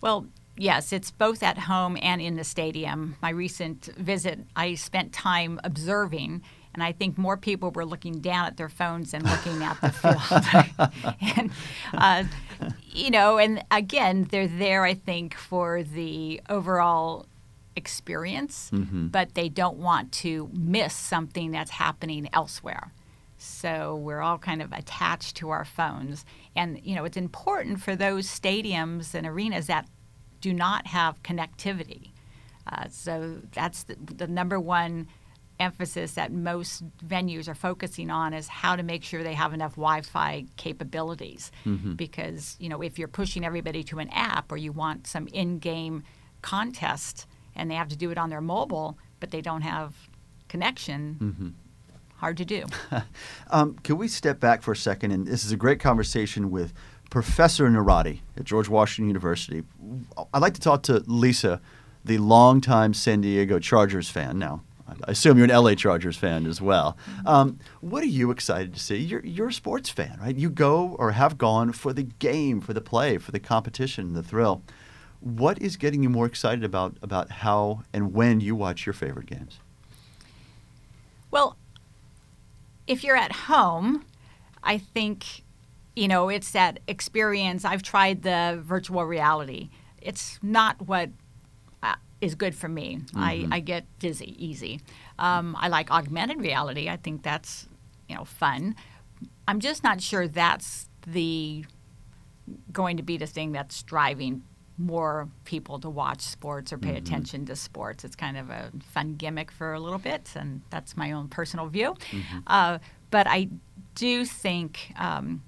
Well, 0.00 0.26
yes, 0.56 0.92
it's 0.92 1.10
both 1.10 1.42
at 1.42 1.58
home 1.58 1.96
and 2.02 2.20
in 2.20 2.36
the 2.36 2.44
stadium. 2.44 3.16
My 3.22 3.30
recent 3.30 3.86
visit, 3.96 4.40
I 4.56 4.74
spent 4.74 5.12
time 5.12 5.60
observing 5.62 6.42
and 6.78 6.84
I 6.84 6.92
think 6.92 7.18
more 7.18 7.36
people 7.36 7.72
were 7.72 7.84
looking 7.84 8.20
down 8.20 8.46
at 8.46 8.56
their 8.56 8.68
phones 8.68 9.12
and 9.12 9.24
looking 9.24 9.64
at 9.64 9.80
the 9.80 9.90
field. 9.90 11.12
and, 11.36 11.50
uh, 11.92 12.22
you 12.86 13.10
know, 13.10 13.36
and 13.36 13.64
again, 13.72 14.28
they're 14.30 14.46
there, 14.46 14.84
I 14.84 14.94
think, 14.94 15.34
for 15.34 15.82
the 15.82 16.40
overall 16.48 17.26
experience, 17.74 18.70
mm-hmm. 18.72 19.08
but 19.08 19.34
they 19.34 19.48
don't 19.48 19.78
want 19.78 20.12
to 20.12 20.48
miss 20.52 20.94
something 20.94 21.50
that's 21.50 21.72
happening 21.72 22.28
elsewhere. 22.32 22.92
So 23.38 23.96
we're 23.96 24.20
all 24.20 24.38
kind 24.38 24.62
of 24.62 24.72
attached 24.72 25.36
to 25.38 25.50
our 25.50 25.64
phones. 25.64 26.24
And, 26.54 26.80
you 26.84 26.94
know, 26.94 27.04
it's 27.04 27.16
important 27.16 27.80
for 27.80 27.96
those 27.96 28.28
stadiums 28.28 29.14
and 29.14 29.26
arenas 29.26 29.66
that 29.66 29.88
do 30.40 30.54
not 30.54 30.86
have 30.86 31.20
connectivity. 31.24 32.10
Uh, 32.68 32.86
so 32.88 33.38
that's 33.52 33.82
the, 33.82 33.96
the 33.96 34.28
number 34.28 34.60
one 34.60 35.08
emphasis 35.60 36.12
that 36.12 36.32
most 36.32 36.84
venues 36.98 37.48
are 37.48 37.54
focusing 37.54 38.10
on 38.10 38.32
is 38.32 38.48
how 38.48 38.76
to 38.76 38.82
make 38.82 39.02
sure 39.02 39.22
they 39.22 39.34
have 39.34 39.52
enough 39.52 39.72
Wi-Fi 39.72 40.46
capabilities. 40.56 41.50
Mm-hmm. 41.64 41.94
Because 41.94 42.56
you 42.58 42.68
know, 42.68 42.82
if 42.82 42.98
you're 42.98 43.08
pushing 43.08 43.44
everybody 43.44 43.82
to 43.84 43.98
an 43.98 44.08
app 44.10 44.50
or 44.52 44.56
you 44.56 44.72
want 44.72 45.06
some 45.06 45.26
in-game 45.28 46.04
contest 46.42 47.26
and 47.54 47.70
they 47.70 47.74
have 47.74 47.88
to 47.88 47.96
do 47.96 48.10
it 48.10 48.18
on 48.18 48.30
their 48.30 48.40
mobile, 48.40 48.98
but 49.20 49.30
they 49.30 49.40
don't 49.40 49.62
have 49.62 49.94
connection. 50.48 51.16
Mm-hmm. 51.20 51.48
Hard 52.16 52.36
to 52.38 52.44
do. 52.44 52.64
um, 53.50 53.74
can 53.84 53.96
we 53.96 54.08
step 54.08 54.40
back 54.40 54.62
for 54.62 54.72
a 54.72 54.76
second? 54.76 55.12
And 55.12 55.26
this 55.26 55.44
is 55.44 55.52
a 55.52 55.56
great 55.56 55.78
conversation 55.78 56.50
with 56.50 56.72
Professor 57.10 57.68
Neirotti 57.68 58.20
at 58.36 58.44
George 58.44 58.68
Washington 58.68 59.08
University. 59.08 59.62
I'd 60.34 60.42
like 60.42 60.54
to 60.54 60.60
talk 60.60 60.82
to 60.84 61.02
Lisa, 61.06 61.60
the 62.04 62.18
longtime 62.18 62.92
San 62.92 63.20
Diego 63.20 63.58
Chargers 63.58 64.10
fan 64.10 64.38
now. 64.38 64.62
I 64.88 65.10
assume 65.10 65.38
you're 65.38 65.50
an 65.50 65.64
LA 65.64 65.74
Chargers 65.74 66.16
fan 66.16 66.46
as 66.46 66.60
well. 66.60 66.96
Um, 67.26 67.58
what 67.80 68.02
are 68.02 68.06
you 68.06 68.30
excited 68.30 68.74
to 68.74 68.80
see? 68.80 68.96
You're, 68.96 69.24
you're 69.24 69.48
a 69.48 69.52
sports 69.52 69.90
fan, 69.90 70.18
right? 70.20 70.36
You 70.36 70.50
go 70.50 70.96
or 70.98 71.12
have 71.12 71.38
gone 71.38 71.72
for 71.72 71.92
the 71.92 72.04
game, 72.04 72.60
for 72.60 72.72
the 72.72 72.80
play, 72.80 73.18
for 73.18 73.32
the 73.32 73.40
competition, 73.40 74.14
the 74.14 74.22
thrill. 74.22 74.62
What 75.20 75.60
is 75.60 75.76
getting 75.76 76.02
you 76.02 76.08
more 76.08 76.26
excited 76.26 76.64
about 76.64 76.96
about 77.02 77.30
how 77.30 77.82
and 77.92 78.14
when 78.14 78.40
you 78.40 78.54
watch 78.54 78.86
your 78.86 78.92
favorite 78.92 79.26
games? 79.26 79.58
Well, 81.30 81.56
if 82.86 83.02
you're 83.02 83.16
at 83.16 83.32
home, 83.32 84.04
I 84.62 84.78
think 84.78 85.42
you 85.96 86.06
know 86.06 86.28
it's 86.28 86.52
that 86.52 86.78
experience. 86.86 87.64
I've 87.64 87.82
tried 87.82 88.22
the 88.22 88.60
virtual 88.62 89.04
reality. 89.04 89.70
It's 90.00 90.38
not 90.40 90.86
what 90.86 91.10
is 92.20 92.34
good 92.34 92.54
for 92.54 92.68
me. 92.68 92.96
Mm-hmm. 92.96 93.18
I, 93.18 93.48
I 93.52 93.60
get 93.60 93.84
dizzy 93.98 94.34
easy. 94.44 94.80
Um, 95.18 95.56
I 95.58 95.68
like 95.68 95.90
augmented 95.90 96.40
reality. 96.40 96.88
I 96.88 96.96
think 96.96 97.22
that's 97.22 97.68
you 98.08 98.16
know 98.16 98.24
fun. 98.24 98.74
I'm 99.46 99.60
just 99.60 99.82
not 99.82 100.00
sure 100.00 100.28
that's 100.28 100.88
the 101.06 101.64
going 102.72 102.96
to 102.96 103.02
be 103.02 103.16
the 103.16 103.26
thing 103.26 103.52
that's 103.52 103.82
driving 103.82 104.42
more 104.80 105.28
people 105.44 105.80
to 105.80 105.90
watch 105.90 106.20
sports 106.20 106.72
or 106.72 106.78
pay 106.78 106.90
mm-hmm. 106.90 106.98
attention 106.98 107.46
to 107.46 107.56
sports. 107.56 108.04
It's 108.04 108.14
kind 108.14 108.36
of 108.36 108.48
a 108.48 108.70
fun 108.92 109.16
gimmick 109.16 109.50
for 109.50 109.72
a 109.72 109.80
little 109.80 109.98
bit, 109.98 110.30
and 110.36 110.62
that's 110.70 110.96
my 110.96 111.12
own 111.12 111.28
personal 111.28 111.66
view. 111.66 111.96
Mm-hmm. 112.10 112.38
Uh, 112.46 112.78
but 113.10 113.26
I 113.26 113.48
do 113.94 114.24
think. 114.24 114.92
Um, 114.96 115.42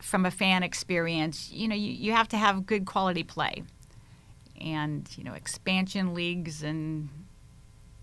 from 0.00 0.26
a 0.26 0.32
fan 0.32 0.64
experience, 0.64 1.52
you 1.52 1.68
know, 1.68 1.76
you, 1.76 1.92
you 1.92 2.10
have 2.10 2.26
to 2.26 2.36
have 2.36 2.66
good 2.66 2.84
quality 2.84 3.22
play 3.22 3.62
and 4.62 5.08
you 5.16 5.24
know 5.24 5.34
expansion 5.34 6.14
leagues 6.14 6.62
and 6.62 7.08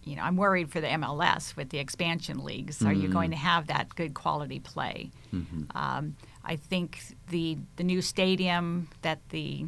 you 0.03 0.15
know 0.15 0.21
I'm 0.21 0.35
worried 0.35 0.71
for 0.71 0.81
the 0.81 0.87
MLS 0.87 1.55
with 1.55 1.69
the 1.69 1.79
expansion 1.79 2.43
leagues. 2.43 2.77
Mm-hmm. 2.77 2.87
Are 2.87 2.93
you 2.93 3.03
mm-hmm. 3.03 3.13
going 3.13 3.31
to 3.31 3.37
have 3.37 3.67
that 3.67 3.95
good 3.95 4.13
quality 4.13 4.59
play? 4.59 5.11
Mm-hmm. 5.33 5.75
Um, 5.75 6.15
I 6.43 6.55
think 6.55 7.01
the 7.29 7.57
the 7.77 7.83
new 7.83 8.01
stadium 8.01 8.89
that 9.01 9.19
the 9.29 9.67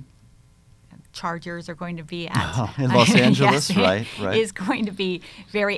Chargers 1.13 1.67
are 1.67 1.75
going 1.75 1.97
to 1.97 2.03
be 2.03 2.27
at 2.27 2.73
in 2.77 2.89
Los 2.89 3.13
Angeles, 3.15 3.69
yes, 3.69 3.77
right? 3.77 4.07
Right. 4.19 4.37
Is 4.37 4.51
going 4.51 4.85
to 4.85 4.91
be 4.91 5.21
very 5.51 5.77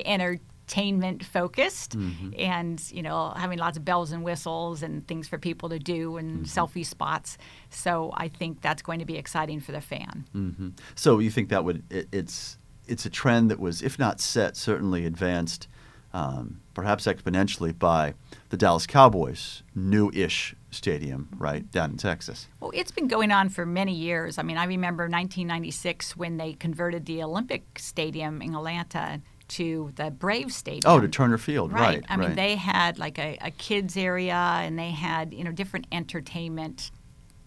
entertainment 0.66 1.24
focused, 1.24 1.96
Mm-hmm. 1.96 2.30
and 2.38 2.82
you 2.92 3.02
know 3.02 3.32
having 3.36 3.58
lots 3.58 3.76
of 3.76 3.84
bells 3.84 4.12
and 4.12 4.22
whistles 4.24 4.82
and 4.82 5.06
things 5.06 5.28
for 5.28 5.38
people 5.38 5.68
to 5.68 5.78
do 5.78 6.16
and 6.16 6.44
Mm-hmm. 6.46 6.60
selfie 6.60 6.84
spots. 6.86 7.38
So 7.70 8.12
I 8.16 8.28
think 8.28 8.60
that's 8.62 8.82
going 8.82 8.98
to 9.00 9.04
be 9.04 9.16
exciting 9.16 9.60
for 9.60 9.72
the 9.72 9.80
fan. 9.80 10.26
hmm 10.32 10.68
So 10.94 11.18
you 11.20 11.30
think 11.30 11.48
that 11.50 11.64
would 11.64 11.82
it, 11.90 12.08
it's 12.12 12.58
it's 12.86 13.06
a 13.06 13.10
trend 13.10 13.50
that 13.50 13.58
was, 13.60 13.82
if 13.82 13.98
not 13.98 14.20
set, 14.20 14.56
certainly 14.58 15.06
advanced, 15.06 15.68
um, 16.12 16.60
perhaps 16.74 17.06
exponentially 17.06 17.76
by 17.78 18.12
the 18.50 18.58
Dallas 18.58 18.86
Cowboys' 18.86 19.62
new-ish 19.74 20.54
stadium, 20.70 21.28
right 21.38 21.70
down 21.70 21.92
in 21.92 21.96
Texas. 21.96 22.46
Well, 22.60 22.72
it's 22.74 22.90
been 22.90 23.08
going 23.08 23.32
on 23.32 23.48
for 23.48 23.64
many 23.64 23.94
years. 23.94 24.36
I 24.36 24.42
mean, 24.42 24.58
I 24.58 24.64
remember 24.66 25.04
1996 25.04 26.14
when 26.14 26.36
they 26.36 26.52
converted 26.52 27.06
the 27.06 27.22
Olympic 27.22 27.78
Stadium 27.78 28.42
in 28.42 28.54
Atlanta 28.54 29.22
to 29.48 29.92
the 29.96 30.10
Brave 30.10 30.52
Stadium. 30.52 30.82
Oh, 30.86 31.00
to 31.00 31.08
Turner 31.08 31.38
Field, 31.38 31.72
right? 31.72 31.80
Right. 31.96 32.04
I 32.08 32.16
mean, 32.16 32.34
they 32.34 32.56
had 32.56 32.98
like 32.98 33.18
a, 33.18 33.38
a 33.40 33.50
kids 33.50 33.96
area 33.96 34.34
and 34.34 34.78
they 34.78 34.90
had 34.90 35.32
you 35.34 35.44
know 35.44 35.52
different 35.52 35.86
entertainment 35.92 36.90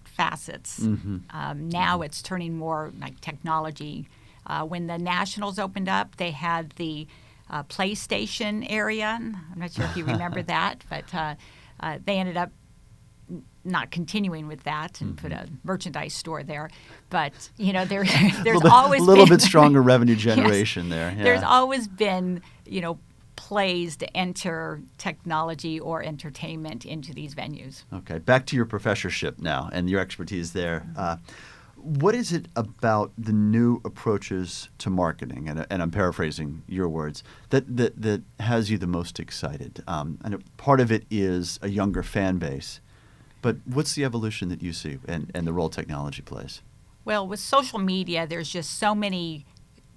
facets. 0.04 0.80
Mhm. 0.80 1.22
Um, 1.34 1.70
now 1.70 2.01
it's 2.01 2.22
turning 2.22 2.58
more 2.58 2.92
like 3.00 3.20
technology. 3.22 4.08
Uh, 4.46 4.63
when 4.63 4.88
the 4.88 4.98
Nationals 4.98 5.60
opened 5.60 5.89
up, 5.89 6.16
they 6.18 6.32
had 6.32 6.72
the 6.72 7.08
uh, 7.50 7.63
PlayStation 7.63 8.66
area. 8.70 9.20
I'm 9.20 9.60
not 9.60 9.72
sure 9.74 9.86
if 9.86 9.98
you 9.98 10.06
remember 10.06 10.42
that, 10.56 10.84
but 10.89 11.13
uh, 11.13 11.36
uh, 11.80 12.00
they 12.04 12.18
ended 12.18 12.38
up 12.38 12.51
not 13.67 13.91
continuing 13.91 14.47
with 14.47 14.63
that 14.63 15.01
and 15.01 15.17
put 15.17 15.31
a 15.31 15.47
merchandise 15.63 16.13
store 16.13 16.41
there. 16.43 16.69
But 17.09 17.50
you 17.57 17.74
know, 17.74 17.86
there 17.86 18.03
there's 18.05 18.13
Mm-hmm. 18.24 18.47
a 18.47 18.53
little 18.53 18.71
always 18.71 19.01
a 19.01 19.05
little 19.05 19.25
been- 19.25 19.36
bit 19.38 19.41
stronger 19.41 19.81
revenue 19.93 20.13
Yes. 20.15 20.24
generation 20.24 20.89
there. 20.89 21.13
Yeah. 21.15 21.24
There's 21.24 21.43
always 21.43 21.88
been, 21.88 22.41
you 22.65 22.81
know, 22.81 22.97
plays 23.36 23.95
to 23.97 24.17
enter 24.17 24.81
technology 24.97 25.79
or 25.79 26.01
entertainment 26.03 26.86
into 26.86 27.13
these 27.13 27.36
venues. 27.36 27.83
Okay, 27.93 28.17
back 28.17 28.45
to 28.47 28.55
your 28.55 28.65
professorship 28.65 29.39
now 29.39 29.69
and 29.71 29.89
your 29.89 30.00
expertise 30.00 30.53
there. 30.53 30.88
Uh, 30.97 31.17
what 31.75 32.15
is 32.15 32.33
it 32.33 32.47
about 32.55 33.12
the 33.17 33.31
new 33.31 33.79
approaches 33.86 34.69
to 34.79 34.89
marketing, 34.89 35.47
and, 35.47 35.65
and 35.69 35.81
I'm 35.83 35.91
paraphrasing 35.91 36.63
your 36.67 36.89
words, 36.89 37.24
that, 37.51 37.77
that, 37.77 38.01
that 38.01 38.24
has 38.39 38.71
you 38.71 38.79
the 38.79 38.88
most 38.88 39.19
excited? 39.19 39.83
Um, 39.88 40.17
and 40.24 40.43
part 40.57 40.79
of 40.79 40.91
it 40.91 41.05
is 41.12 41.59
a 41.62 41.69
younger 41.69 42.01
fan 42.01 42.39
base, 42.39 42.81
but 43.41 43.58
what's 43.65 43.94
the 43.94 44.03
evolution 44.03 44.50
that 44.50 44.62
you 44.62 44.74
see 44.74 45.00
and, 45.08 45.32
and 45.34 45.46
the 45.46 45.53
role 45.53 45.70
technology 45.70 46.22
plays? 46.22 46.62
Well, 47.06 47.27
with 47.27 47.39
social 47.39 47.79
media, 47.79 48.27
there's 48.27 48.50
just 48.50 48.77
so 48.77 48.94
many 48.94 49.46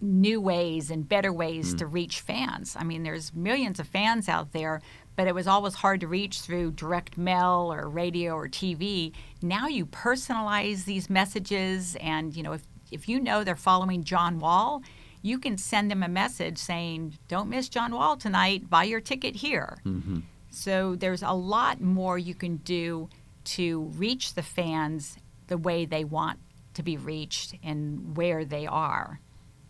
new 0.01 0.41
ways 0.41 0.91
and 0.91 1.09
better 1.09 1.33
ways 1.33 1.75
to 1.75 1.87
reach 1.87 2.21
fans. 2.21 2.75
I 2.79 2.85
mean, 2.85 3.03
there's 3.03 3.35
millions 3.35 3.79
of 3.79 3.87
fans 3.87 4.29
out 4.29 4.53
there, 4.53 4.81
but 5.17 5.27
it 5.27 5.35
was 5.35 5.47
always 5.47 5.75
hard 5.75 6.01
to 6.01 6.07
reach 6.07 6.41
through 6.41 6.73
direct 6.73 7.19
mail 7.19 7.71
or 7.73 7.89
radio 7.89 8.35
or 8.35 8.49
TV. 8.49 9.13
Now 9.43 9.67
you 9.67 9.87
personalize 9.87 10.85
these 10.85 11.11
messages, 11.11 11.97
and 11.97 12.35
you 12.35 12.43
know, 12.43 12.53
if 12.53 12.63
if 12.91 13.09
you 13.09 13.21
know 13.21 13.45
they're 13.45 13.57
following 13.57 14.03
John 14.05 14.39
Wall, 14.39 14.83
you 15.23 15.39
can 15.39 15.59
send 15.59 15.91
them 15.91 16.03
a 16.03 16.09
message 16.09 16.59
saying, 16.59 17.19
"Don't 17.29 17.51
miss 17.51 17.69
John 17.69 17.93
Wall 17.93 18.17
tonight. 18.17 18.71
Buy 18.71 18.85
your 18.85 19.01
ticket 19.01 19.37
here." 19.37 19.79
Mm-hmm. 19.85 20.21
So 20.51 20.97
there's 20.97 21.23
a 21.23 21.33
lot 21.33 21.81
more 21.81 22.19
you 22.19 22.35
can 22.35 22.57
do 22.57 23.09
to 23.45 23.81
reach 23.97 24.35
the 24.35 24.43
fans 24.43 25.17
the 25.47 25.59
way 25.59 25.85
they 25.85 26.05
want 26.05 26.39
to 26.75 26.83
be 26.83 26.97
reached 26.97 27.55
and 27.63 28.17
where 28.17 28.45
they 28.45 28.67
are, 28.67 29.21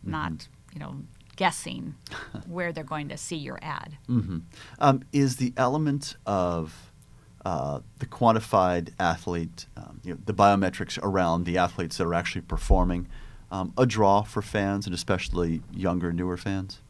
not 0.03 0.49
you 0.73 0.79
know 0.79 0.97
guessing 1.37 1.95
where 2.47 2.73
they're 2.73 2.85
going 2.85 3.09
to 3.09 3.17
see 3.17 3.37
your 3.37 3.59
ad. 3.62 3.97
hmm 4.07 4.39
Um, 4.79 5.03
is 5.12 5.37
the 5.37 5.53
element 5.57 6.17
of 6.27 6.93
uh, 7.47 7.81
the 7.99 8.07
quantified 8.07 8.93
athlete, 8.99 9.67
um, 9.77 10.00
you 10.05 10.12
know, 10.12 10.21
the 10.27 10.35
biometrics 10.35 10.99
around 11.03 11.45
the 11.45 11.57
athletes 11.57 11.97
that 11.97 12.05
are 12.05 12.15
actually 12.15 12.43
performing, 12.43 13.09
um, 13.50 13.73
a 13.79 13.87
draw 13.87 14.23
for 14.23 14.43
fans 14.43 14.85
and 14.87 14.95
especially 14.95 15.62
younger, 15.73 16.12
newer 16.12 16.37
fans? 16.37 16.81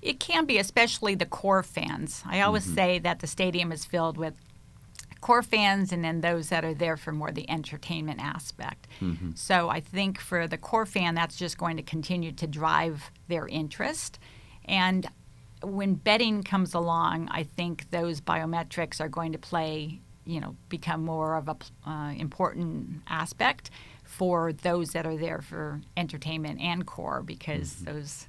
It 0.00 0.20
can 0.20 0.44
be, 0.44 0.58
especially 0.58 1.16
the 1.16 1.26
core 1.26 1.64
fans. 1.64 2.22
I 2.24 2.40
always 2.42 2.62
say 2.64 3.00
that 3.00 3.18
the 3.18 3.26
stadium 3.26 3.72
is 3.72 3.84
filled 3.84 4.16
with 4.16 4.34
core 5.20 5.42
fans 5.42 5.92
and 5.92 6.04
then 6.04 6.20
those 6.20 6.48
that 6.48 6.64
are 6.64 6.74
there 6.74 6.96
for 6.96 7.12
more 7.12 7.32
the 7.32 7.48
entertainment 7.50 8.20
aspect. 8.20 8.86
Mhm. 9.00 9.36
So 9.36 9.68
I 9.68 9.80
think 9.80 10.20
for 10.20 10.46
the 10.46 10.58
core 10.58 10.86
fan, 10.86 11.14
that's 11.14 11.36
just 11.36 11.58
going 11.58 11.76
to 11.76 11.82
continue 11.82 12.32
to 12.32 12.46
drive 12.46 13.10
their 13.26 13.46
interest. 13.48 14.18
And 14.64 15.08
when 15.62 15.94
betting 15.94 16.42
comes 16.42 16.74
along, 16.74 17.28
I 17.30 17.42
think 17.42 17.90
those 17.90 18.20
biometrics 18.20 19.00
are 19.00 19.08
going 19.08 19.32
to 19.32 19.38
play, 19.38 20.00
you 20.24 20.40
know, 20.40 20.54
become 20.68 21.04
more 21.04 21.34
of 21.36 21.48
a 21.48 21.56
uh, 21.88 22.12
important 22.12 23.02
aspect 23.08 23.70
for 24.04 24.52
those 24.52 24.90
that 24.90 25.04
are 25.04 25.16
there 25.16 25.42
for 25.42 25.80
entertainment 25.96 26.60
and 26.60 26.86
core 26.86 27.22
because 27.22 27.76
those 27.84 28.26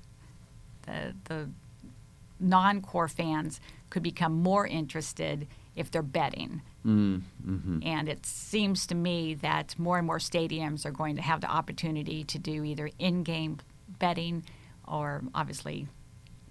the 0.84 1.14
the 1.26 1.50
non-core 2.40 3.08
fans 3.08 3.60
could 3.90 4.02
become 4.04 4.34
more 4.34 4.66
interested 4.66 5.48
if 5.76 5.92
they're 5.92 6.02
betting. 6.02 6.62
Mm-hmm. 6.86 7.80
And 7.84 8.10
it 8.10 8.26
seems 8.26 8.88
to 8.88 8.96
me 8.96 9.34
that 9.36 9.78
more 9.78 9.98
and 9.98 10.08
more 10.08 10.18
stadiums 10.20 10.86
are 10.86 10.92
going 10.92 11.16
to 11.18 11.22
have 11.22 11.42
the 11.42 11.48
opportunity 11.48 12.24
to 12.24 12.40
do 12.40 12.64
either 12.64 12.90
in-game 13.00 13.58
betting 14.00 14.44
or 14.88 15.22
obviously 15.36 15.88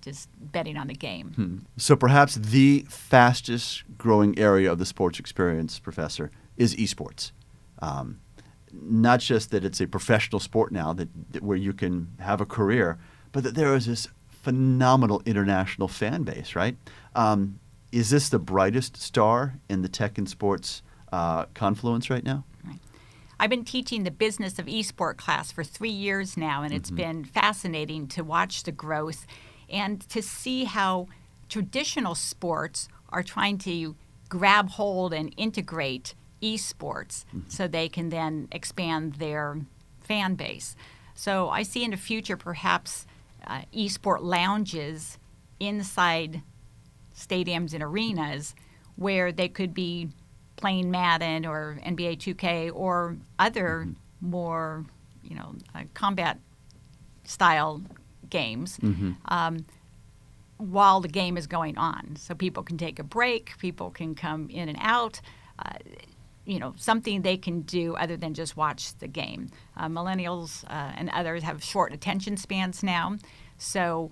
just 0.01 0.29
betting 0.39 0.77
on 0.77 0.87
the 0.87 0.95
game. 0.95 1.67
So 1.77 1.97
perhaps 1.97 2.35
the 2.37 2.87
fastest 2.89 3.85
growing 3.97 4.39
area 4.39 4.71
of 4.71 4.79
the 4.79 4.87
sports 4.87 5.19
experience, 5.19 5.79
Professor, 5.79 6.31
is 6.57 6.77
esports. 6.77 7.33
Um, 7.81 8.21
not 8.73 9.21
just 9.21 9.51
that 9.51 9.65
it's 9.65 9.81
a 9.81 9.87
professional 9.87 10.41
sport 10.41 10.73
now 10.73 10.93
that, 10.93 11.09
that 11.33 11.43
where 11.43 11.57
you 11.57 11.73
can 11.73 12.13
have 12.21 12.41
a 12.41 12.47
career, 12.47 12.99
but 13.33 13.45
that 13.45 13.55
there 13.55 13.75
is 13.75 13.87
this 13.87 14.09
phenomenal 14.29 15.23
international 15.27 15.89
fan 15.89 16.23
base, 16.23 16.55
right? 16.55 16.77
Um, 17.15 17.61
is 17.92 18.11
this 18.11 18.28
the 18.28 18.38
brightest 18.38 18.97
star 18.97 19.54
in 19.68 19.83
the 19.83 19.88
tech 19.88 20.18
and 20.18 20.28
sports 20.28 20.83
uh, 21.12 21.47
confluence 21.54 22.11
right 22.11 22.25
now? 22.25 22.45
I've 23.40 23.50
been 23.50 23.64
teaching 23.64 24.02
the 24.02 24.11
business 24.11 24.59
of 24.59 24.66
esport 24.66 25.16
class 25.16 25.52
for 25.52 25.62
three 25.62 25.90
years 25.90 26.37
now, 26.37 26.64
and 26.64 26.75
it's 26.75 26.90
been 26.90 27.25
fascinating 27.25 28.09
to 28.09 28.25
watch 28.25 28.64
the 28.64 28.73
growth 28.73 29.26
and 29.71 30.00
to 30.09 30.21
see 30.23 30.64
how 30.64 31.07
traditional 31.49 32.16
sports 32.16 32.88
are 33.11 33.23
trying 33.23 33.59
to 33.59 33.95
grab 34.28 34.71
hold 34.71 35.12
and 35.14 35.33
integrate 35.37 36.14
esports 36.42 37.25
so 37.49 37.68
they 37.68 37.88
can 37.88 38.09
then 38.09 38.49
expand 38.50 39.14
their 39.14 39.61
fan 40.00 40.35
base. 40.35 40.75
So 41.14 41.49
I 41.49 41.62
see 41.62 41.85
in 41.85 41.92
the 41.92 41.97
future 41.97 42.37
perhaps 42.37 43.07
uh, 43.47 43.62
esport 43.73 44.21
lounges 44.21 45.16
inside 45.61 46.42
stadiums 47.19 47.75
and 47.75 47.83
arenas 47.83 48.55
where 48.97 49.33
they 49.33 49.49
could 49.49 49.75
be 49.75 50.09
playing 50.57 50.91
Madden 50.91 51.47
or 51.47 51.79
NBA 51.85 52.19
2K 52.19 52.71
or 52.75 53.17
other 53.39 53.89
more, 54.21 54.85
you 55.23 55.37
know, 55.37 55.55
uh, 55.75 55.83
combat 55.95 56.39
style 57.25 57.83
games 58.29 58.79
um, 59.27 59.65
while 60.57 61.01
the 61.01 61.09
game 61.09 61.37
is 61.37 61.47
going 61.47 61.79
on. 61.79 62.17
So 62.17 62.35
people 62.35 62.63
can 62.63 62.77
take 62.77 62.99
a 62.99 63.05
break, 63.05 63.57
people 63.59 63.91
can 63.91 64.15
come 64.15 64.51
in 64.51 64.69
and 64.69 64.79
out. 64.81 65.21
Uh, 65.59 65.73
you 66.45 66.59
know, 66.59 66.73
something 66.77 67.21
they 67.23 67.37
can 67.37 67.61
do 67.61 67.95
other 67.97 68.17
than 68.17 68.33
just 68.33 68.57
watch 68.57 68.97
the 68.99 69.07
game. 69.07 69.51
Uh, 69.77 69.87
millennials 69.87 70.65
uh, 70.65 70.93
and 70.97 71.11
others 71.11 71.43
have 71.43 71.63
short 71.63 71.93
attention 71.93 72.39
spans 72.39 72.83
now, 72.83 73.19
so 73.59 74.11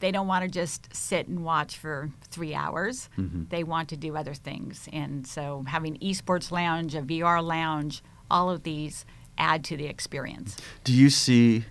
they 0.00 0.10
don't 0.10 0.26
want 0.26 0.44
to 0.44 0.50
just 0.50 0.94
sit 0.94 1.28
and 1.28 1.44
watch 1.44 1.76
for 1.76 2.10
three 2.30 2.54
hours. 2.54 3.08
Mm-hmm. 3.18 3.44
They 3.48 3.64
want 3.64 3.88
to 3.90 3.96
do 3.96 4.16
other 4.16 4.34
things. 4.34 4.88
And 4.92 5.26
so 5.26 5.64
having 5.68 5.96
esports 5.98 6.50
lounge, 6.50 6.94
a 6.94 7.02
VR 7.02 7.42
lounge, 7.42 8.02
all 8.30 8.50
of 8.50 8.62
these 8.62 9.04
add 9.38 9.64
to 9.64 9.76
the 9.76 9.86
experience. 9.86 10.56
Do 10.84 10.92
you 10.92 11.10
see 11.10 11.64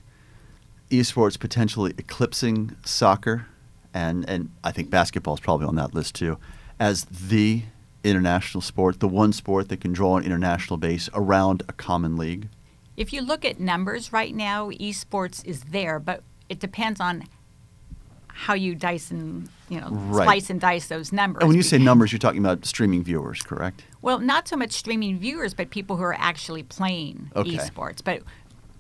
esports 0.90 1.40
potentially 1.40 1.94
eclipsing 1.98 2.76
soccer, 2.86 3.48
and 3.94 4.28
and 4.30 4.52
I 4.64 4.72
think 4.72 4.90
basketball 4.90 5.36
is 5.36 5.40
probably 5.40 5.68
on 5.68 5.76
that 5.76 5.94
list 5.94 6.16
too, 6.16 6.38
as 6.80 7.06
the 7.06 7.64
international 8.04 8.62
sport, 8.62 9.00
the 9.00 9.08
one 9.08 9.34
sport 9.34 9.70
that 9.70 9.82
can 9.82 9.92
draw 9.94 10.18
an 10.18 10.24
international 10.24 10.78
base 10.78 11.10
around 11.14 11.64
a 11.68 11.74
common 11.74 12.16
league? 12.18 12.48
If 12.96 13.12
you 13.12 13.22
look 13.22 13.44
at 13.44 13.60
numbers 13.60 14.14
right 14.14 14.34
now, 14.34 14.70
esports 14.70 15.44
is 15.46 15.64
there, 15.64 16.00
but 16.00 16.24
it 16.48 16.60
depends 16.60 17.02
on 17.02 17.24
how 18.38 18.54
you 18.54 18.76
dice 18.76 19.12
and 19.12 19.50
you 19.70 19.80
know 19.80 19.88
Right. 19.92 20.26
slice 20.26 20.50
and 20.50 20.60
dice 20.60 20.88
those 20.88 21.14
numbers. 21.14 21.42
And 21.42 21.48
when 21.48 21.56
you 21.58 21.64
say 21.64 21.78
numbers, 21.78 22.12
you're 22.12 22.20
talking 22.20 22.44
about 22.44 22.66
streaming 22.66 23.02
viewers, 23.02 23.42
correct? 23.42 23.86
Well, 24.02 24.20
not 24.20 24.48
so 24.50 24.58
much 24.58 24.74
streaming 24.74 25.18
viewers, 25.20 25.54
but 25.54 25.70
people 25.70 25.96
who 25.96 26.04
are 26.04 26.18
actually 26.20 26.62
playing 26.64 27.32
Okay. 27.36 27.52
esports. 27.58 28.04
But 28.04 28.22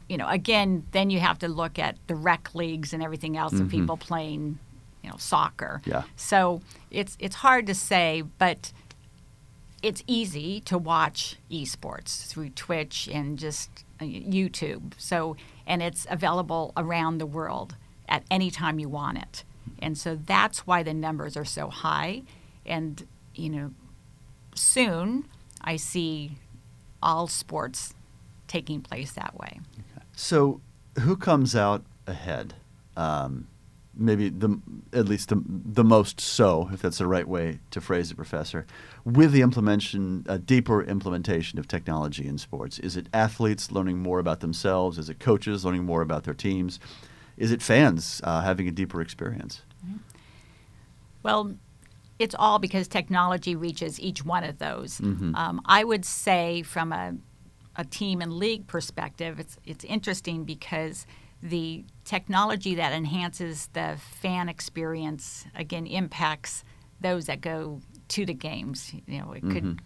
you 0.09 0.17
know, 0.17 0.27
again, 0.27 0.85
then 0.91 1.09
you 1.09 1.19
have 1.21 1.39
to 1.39 1.47
look 1.47 1.79
at 1.79 1.95
the 2.07 2.15
rec 2.15 2.53
leagues 2.53 2.93
and 2.93 3.01
everything 3.01 3.37
else, 3.37 3.53
and 3.53 3.71
people 3.71 3.97
playing, 3.97 4.59
you 5.01 5.09
know, 5.09 5.15
soccer. 5.17 5.81
Yeah. 5.85 6.03
So 6.17 6.61
it's 6.91 7.15
it's 7.19 7.35
hard 7.37 7.65
to 7.67 7.73
say, 7.73 8.21
but 8.37 8.71
it's 9.81 10.03
easy 10.05 10.59
to 10.61 10.77
watch 10.77 11.37
esports 11.49 12.27
through 12.27 12.49
Twitch 12.49 13.07
and 13.11 13.39
just 13.39 13.69
uh, 14.01 14.03
YouTube. 14.03 14.93
So 14.97 15.37
and 15.65 15.81
it's 15.81 16.05
available 16.09 16.73
around 16.75 17.17
the 17.19 17.25
world 17.25 17.75
at 18.07 18.23
any 18.29 18.51
time 18.51 18.79
you 18.79 18.89
want 18.89 19.17
it. 19.17 19.43
And 19.79 19.97
so 19.97 20.15
that's 20.15 20.67
why 20.67 20.83
the 20.83 20.93
numbers 20.93 21.35
are 21.35 21.45
so 21.45 21.69
high. 21.69 22.23
And 22.65 23.05
you 23.33 23.49
know, 23.49 23.71
soon 24.55 25.27
I 25.61 25.75
see 25.75 26.37
all 27.01 27.27
sports 27.27 27.93
taking 28.47 28.81
place 28.81 29.11
that 29.13 29.37
way. 29.37 29.59
So, 30.15 30.61
who 30.99 31.17
comes 31.17 31.55
out 31.55 31.83
ahead? 32.07 32.53
Um, 32.95 33.47
maybe 33.97 34.29
the 34.29 34.59
at 34.93 35.07
least 35.07 35.29
the, 35.29 35.41
the 35.45 35.83
most 35.83 36.21
so, 36.21 36.69
if 36.71 36.81
that's 36.81 36.97
the 36.97 37.07
right 37.07 37.27
way 37.27 37.59
to 37.71 37.81
phrase 37.81 38.11
it, 38.11 38.15
Professor, 38.15 38.65
with 39.03 39.31
the 39.31 39.41
implementation, 39.41 40.25
a 40.27 40.37
deeper 40.37 40.83
implementation 40.83 41.59
of 41.59 41.67
technology 41.67 42.27
in 42.27 42.37
sports. 42.37 42.79
Is 42.79 42.95
it 42.95 43.07
athletes 43.13 43.71
learning 43.71 43.99
more 43.99 44.19
about 44.19 44.39
themselves? 44.39 44.97
Is 44.97 45.09
it 45.09 45.19
coaches 45.19 45.65
learning 45.65 45.85
more 45.85 46.01
about 46.01 46.23
their 46.23 46.33
teams? 46.33 46.79
Is 47.37 47.51
it 47.51 47.61
fans 47.61 48.21
uh, 48.23 48.41
having 48.41 48.67
a 48.67 48.71
deeper 48.71 49.01
experience? 49.01 49.61
Well, 51.23 51.55
it's 52.19 52.35
all 52.37 52.59
because 52.59 52.87
technology 52.87 53.55
reaches 53.55 53.99
each 53.99 54.23
one 54.23 54.43
of 54.43 54.59
those. 54.59 54.99
Mhm. 54.99 55.35
Um, 55.35 55.61
I 55.65 55.83
would 55.83 56.05
say, 56.05 56.61
from 56.61 56.93
a, 56.93 57.15
a 57.75 57.83
team 57.83 58.21
and 58.21 58.31
league 58.31 58.67
perspective, 58.67 59.39
it's 59.39 59.57
it's 59.65 59.83
interesting 59.83 60.43
because 60.45 61.05
the 61.41 61.83
technology 62.05 62.75
that 62.75 62.93
enhances 62.93 63.67
the 63.73 63.97
fan 64.21 64.47
experience 64.49 65.45
again 65.55 65.85
impacts 65.85 66.63
those 67.01 67.25
that 67.25 67.41
go 67.41 67.81
to 68.07 68.25
the 68.25 68.33
games. 68.33 68.93
You 69.05 69.19
know, 69.19 69.33
it 69.33 69.41
could. 69.41 69.81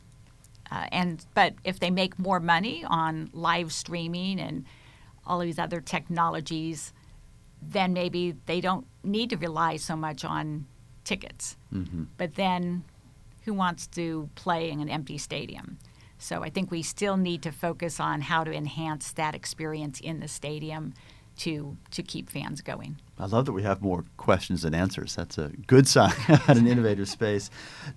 Uh, 0.72 0.86
and 0.92 1.26
but 1.34 1.56
if 1.64 1.80
they 1.80 1.90
make 1.90 2.20
more 2.20 2.40
money 2.40 2.84
on 2.86 3.30
live 3.34 3.74
streaming 3.74 4.40
and 4.40 4.66
all 5.26 5.40
these 5.40 5.58
other 5.58 5.82
technologies, 5.82 6.94
then 7.62 7.94
maybe 7.94 8.36
they 8.46 8.62
don't 8.62 8.86
need 9.04 9.30
to 9.32 9.38
rely 9.38 9.78
so 9.78 9.96
much 9.96 10.24
on 10.24 10.66
tickets. 11.04 11.58
Mm-hmm. 11.74 12.04
But 12.18 12.36
then, 12.36 12.84
who 13.44 13.54
wants 13.54 13.88
to 13.88 14.30
play 14.36 14.70
in 14.70 14.80
an 14.80 14.90
empty 14.90 15.18
stadium? 15.18 15.78
So 16.18 16.44
I 16.44 16.50
think 16.50 16.70
we 16.70 16.84
still 16.84 17.18
need 17.18 17.42
to 17.44 17.52
focus 17.52 18.00
on 18.00 18.22
how 18.22 18.44
to 18.44 18.52
enhance 18.52 19.12
that 19.14 19.36
experience 19.36 20.00
in 20.00 20.20
the 20.20 20.28
stadium 20.28 20.94
to 21.40 21.78
to 21.92 22.04
keep 22.04 22.30
fans 22.30 22.62
going. 22.62 22.98
I 23.22 23.26
love 23.26 23.46
that 23.48 23.52
we 23.52 23.64
have 23.64 23.82
more 23.82 24.06
questions 24.16 24.62
than 24.62 24.74
answers. 24.74 25.16
That's 25.16 25.38
a 25.38 25.50
good 25.68 25.88
sign 25.90 26.14
at 26.30 26.56
an 26.58 26.68
innovative 26.68 27.10
space. 27.18 27.50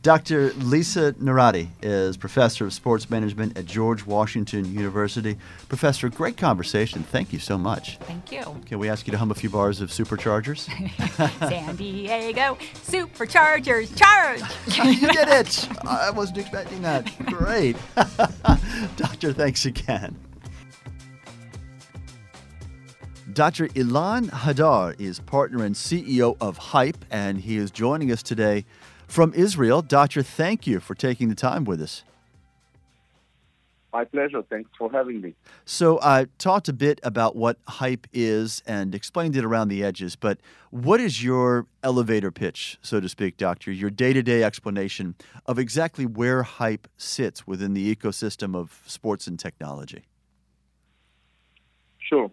Dr. 0.03 0.53
Lisa 0.55 1.13
Neirotti 1.13 1.69
is 1.81 2.17
professor 2.17 2.67
of 2.67 2.73
sports 2.73 3.09
management 3.09 3.57
at 3.57 3.67
George 3.67 4.05
Washington 4.05 4.65
University. 4.75 5.39
Professor, 5.69 6.09
great 6.09 6.37
conversation. 6.37 7.05
Thank 7.05 7.33
you 7.33 7.39
so 7.39 7.57
much. 7.57 7.99
Thank 7.99 8.33
you. 8.33 8.61
Can 8.67 8.81
we 8.81 8.89
ask 8.89 9.07
you 9.07 9.13
to 9.13 9.19
hum 9.19 9.31
a 9.31 9.35
few 9.35 9.51
bars 9.51 9.81
of 9.81 9.91
Superchargers? 9.91 10.67
San 11.49 11.77
Diego 11.77 12.59
Superchargers 12.85 13.97
charge. 13.97 14.41
you 14.77 15.09
did 15.13 15.29
it! 15.29 15.69
I 15.87 16.11
wasn't 16.11 16.39
expecting 16.39 16.83
that. 16.83 17.11
Great. 17.27 17.77
Doctor, 18.97 19.33
thanks 19.33 19.67
again. 19.67 20.17
Dr. 23.33 23.69
Ilan 23.69 24.29
Hadar 24.31 24.99
is 25.01 25.21
partner 25.21 25.65
and 25.65 25.75
CEO 25.75 26.37
of 26.41 26.59
Hype, 26.59 27.05
and 27.11 27.41
he 27.41 27.57
is 27.57 27.71
joining 27.71 28.13
us 28.13 28.23
today 28.23 28.67
from 29.07 29.33
Israel. 29.33 29.81
Doctor, 29.81 30.23
thank 30.23 30.67
you 30.67 30.81
for 30.81 30.95
taking 30.95 31.29
the 31.29 31.35
time 31.35 31.65
with 31.65 31.81
us. 31.81 32.05
My 33.93 34.05
pleasure. 34.05 34.43
Thanks 34.43 34.71
for 34.77 34.91
having 34.91 35.21
me. 35.21 35.35
So, 35.65 36.01
I 36.03 36.27
talked 36.39 36.69
a 36.69 36.73
bit 36.73 36.99
about 37.03 37.37
what 37.37 37.59
Hype 37.69 38.07
is 38.13 38.63
and 38.67 38.95
explained 38.95 39.37
it 39.37 39.45
around 39.45 39.69
the 39.69 39.85
edges, 39.85 40.17
but 40.17 40.39
what 40.71 40.99
is 41.01 41.23
your 41.23 41.67
elevator 41.83 42.31
pitch, 42.31 42.79
so 42.83 43.01
to 43.01 43.09
speak, 43.09 43.37
Doctor? 43.37 43.71
Your 43.71 43.91
day 43.91 44.13
to 44.13 44.23
day 44.23 44.43
explanation 44.43 45.15
of 45.47 45.59
exactly 45.59 46.07
where 46.07 46.43
Hype 46.43 46.89
sits 46.97 47.47
within 47.47 47.75
the 47.75 47.95
ecosystem 47.95 48.57
of 48.57 48.83
sports 48.87 49.27
and 49.27 49.39
technology? 49.39 50.05
Sure. 51.99 52.31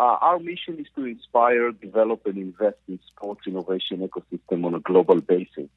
Uh, 0.00 0.16
our 0.22 0.38
mission 0.38 0.78
is 0.78 0.86
to 0.96 1.04
inspire, 1.04 1.72
develop, 1.72 2.24
and 2.24 2.38
invest 2.38 2.78
in 2.88 2.98
sports 3.06 3.42
innovation 3.46 3.98
ecosystem 3.98 4.64
on 4.64 4.74
a 4.74 4.80
global 4.80 5.20
basis. 5.20 5.68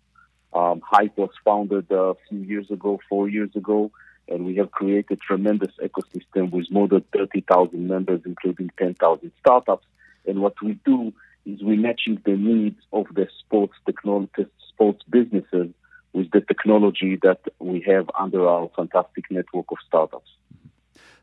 Um, 0.53 0.81
Hype 0.81 1.17
was 1.17 1.31
founded 1.43 1.91
a 1.91 2.13
few 2.29 2.39
years 2.39 2.71
ago, 2.71 3.01
four 3.09 3.27
years 3.27 3.53
ago, 3.53 3.91
and 4.29 4.45
we 4.45 4.55
have 4.55 4.71
created 4.71 5.19
tremendous 5.19 5.73
ecosystem 5.83 6.51
with 6.51 6.71
more 6.71 6.87
than 6.87 7.03
30,000 7.11 7.85
members, 7.85 8.21
including 8.25 8.71
10,000 8.77 9.29
startups. 9.41 9.85
And 10.25 10.39
what 10.39 10.53
we 10.63 10.79
do 10.85 11.11
is 11.45 11.61
we 11.61 11.75
matching 11.75 12.21
the 12.23 12.37
needs 12.37 12.79
of 12.93 13.07
the 13.13 13.27
sports 13.39 13.73
technology, 13.85 14.45
sports 14.69 15.03
businesses 15.09 15.73
with 16.13 16.31
the 16.31 16.39
technology 16.39 17.19
that 17.23 17.41
we 17.59 17.83
have 17.87 18.09
under 18.17 18.47
our 18.47 18.69
fantastic 18.73 19.29
network 19.29 19.65
of 19.69 19.79
startups. 19.85 20.29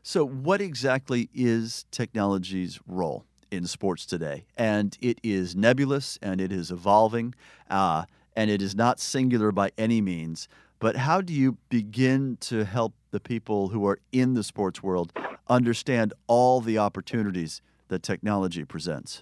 So, 0.03 0.25
what 0.25 0.61
exactly 0.61 1.29
is 1.31 1.85
technology's 1.91 2.79
role 2.87 3.23
in 3.51 3.67
sports 3.67 4.03
today? 4.03 4.45
And 4.57 4.97
it 4.99 5.19
is 5.21 5.55
nebulous 5.55 6.17
and 6.23 6.41
it 6.41 6.51
is 6.51 6.71
evolving, 6.71 7.35
uh, 7.69 8.05
and 8.35 8.49
it 8.49 8.63
is 8.63 8.75
not 8.75 8.99
singular 8.99 9.51
by 9.51 9.71
any 9.77 10.01
means. 10.01 10.47
But 10.79 10.95
how 10.95 11.21
do 11.21 11.33
you 11.33 11.57
begin 11.69 12.37
to 12.41 12.65
help 12.65 12.93
the 13.11 13.19
people 13.19 13.67
who 13.67 13.85
are 13.85 13.99
in 14.11 14.33
the 14.33 14.43
sports 14.43 14.81
world 14.81 15.13
understand 15.47 16.15
all 16.25 16.61
the 16.61 16.79
opportunities 16.79 17.61
that 17.89 18.01
technology 18.01 18.65
presents? 18.65 19.21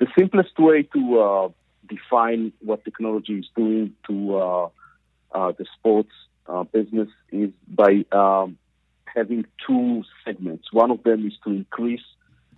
The 0.00 0.08
simplest 0.18 0.58
way 0.58 0.82
to 0.82 1.20
uh, 1.20 1.48
define 1.88 2.52
what 2.58 2.84
technology 2.84 3.38
is 3.38 3.46
doing 3.54 3.94
to 4.08 4.36
uh, 4.36 4.68
uh, 5.30 5.52
the 5.52 5.66
sports 5.78 6.10
uh, 6.48 6.64
business 6.64 7.08
is 7.30 7.50
by 7.68 8.04
um, 8.10 8.58
having 9.14 9.44
two 9.66 10.02
segments. 10.24 10.72
One 10.72 10.90
of 10.90 11.02
them 11.02 11.26
is 11.26 11.34
to 11.44 11.50
increase 11.50 12.02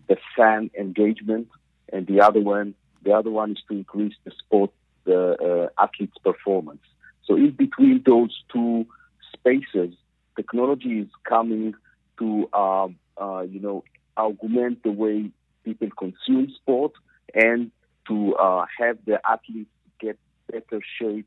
the 0.09 0.17
fan 0.37 0.71
engagement, 0.79 1.49
and 1.93 2.07
the 2.07 2.21
other 2.21 2.40
one, 2.40 2.75
the 3.03 3.12
other 3.12 3.31
one 3.31 3.53
is 3.53 3.59
to 3.69 3.75
increase 3.75 4.14
the 4.25 4.33
sport, 4.38 4.71
the 5.05 5.71
uh, 5.79 5.83
athlete's 5.83 6.19
performance. 6.23 6.83
So 7.25 7.37
in 7.37 7.53
between 7.53 8.03
those 8.05 8.37
two 8.53 8.87
spaces, 9.33 9.95
technology 10.37 11.01
is 11.01 11.09
coming 11.29 11.75
to, 12.19 12.49
um, 12.53 12.97
uh, 13.21 13.40
you 13.43 13.61
know, 13.61 13.85
augment 14.17 14.83
the 14.83 14.90
way 14.90 15.31
people 15.64 15.88
consume 15.99 16.53
sport 16.55 16.93
and 17.35 17.71
to 18.09 18.35
uh, 18.37 18.67
have 18.79 18.99
the 19.07 19.19
athletes 19.29 19.71
get 20.01 20.19
better 20.51 20.81
shape, 20.99 21.27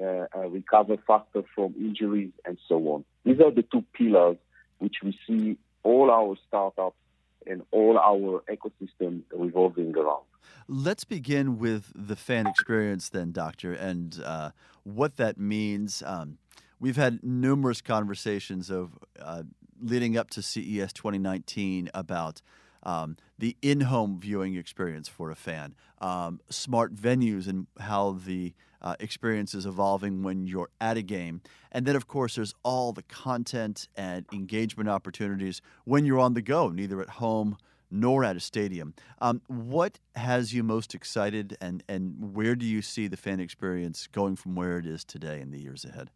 uh, 0.00 0.26
uh, 0.34 0.48
recover 0.48 0.96
faster 1.06 1.42
from 1.54 1.74
injuries, 1.78 2.32
and 2.44 2.58
so 2.66 2.76
on. 2.88 3.04
These 3.24 3.40
are 3.40 3.50
the 3.50 3.62
two 3.62 3.84
pillars 3.92 4.38
which 4.84 4.96
we 5.02 5.18
see 5.26 5.56
all 5.82 6.10
our 6.10 6.36
startups 6.46 6.98
and 7.46 7.62
all 7.70 7.98
our 7.98 8.44
ecosystem 8.54 9.22
revolving 9.32 9.96
around. 9.96 10.24
Let's 10.68 11.04
begin 11.04 11.58
with 11.58 11.90
the 11.94 12.16
fan 12.16 12.46
experience, 12.46 13.08
then, 13.08 13.32
Doctor, 13.32 13.72
and 13.72 14.20
uh, 14.22 14.50
what 14.82 15.16
that 15.16 15.38
means. 15.38 16.02
Um, 16.04 16.36
we've 16.78 16.96
had 16.96 17.24
numerous 17.24 17.80
conversations 17.80 18.68
of 18.68 18.98
uh, 19.18 19.44
leading 19.80 20.18
up 20.18 20.28
to 20.30 20.42
CES 20.42 20.92
2019 20.92 21.90
about 21.94 22.42
um, 22.82 23.16
the 23.38 23.56
in-home 23.62 24.18
viewing 24.20 24.54
experience 24.54 25.08
for 25.08 25.30
a 25.30 25.34
fan, 25.34 25.74
um, 25.98 26.40
smart 26.48 26.94
venues, 26.94 27.48
and 27.48 27.66
how 27.78 28.12
the 28.24 28.54
uh, 28.80 28.94
experience 29.00 29.54
is 29.54 29.66
evolving 29.66 30.22
when 30.22 30.46
you're 30.46 30.70
at 30.80 30.96
a 30.96 31.02
game, 31.02 31.40
and 31.72 31.86
then 31.86 31.96
of 31.96 32.06
course 32.06 32.34
there's 32.36 32.54
all 32.62 32.92
the 32.92 33.02
content 33.02 33.88
and 33.96 34.26
engagement 34.32 34.88
opportunities 34.88 35.60
when 35.84 36.04
you're 36.04 36.20
on 36.20 36.34
the 36.34 36.42
go, 36.42 36.68
neither 36.68 37.00
at 37.00 37.08
home 37.08 37.56
nor 37.90 38.24
at 38.24 38.36
a 38.36 38.40
stadium. 38.40 38.92
Um, 39.20 39.40
what 39.46 40.00
has 40.16 40.52
you 40.52 40.62
most 40.62 40.94
excited, 40.94 41.56
and 41.60 41.82
and 41.88 42.34
where 42.34 42.54
do 42.54 42.66
you 42.66 42.82
see 42.82 43.08
the 43.08 43.16
fan 43.16 43.40
experience 43.40 44.06
going 44.06 44.36
from 44.36 44.54
where 44.54 44.78
it 44.78 44.86
is 44.86 45.04
today 45.04 45.40
in 45.40 45.50
the 45.50 45.60
years 45.60 45.84
ahead? 45.84 46.10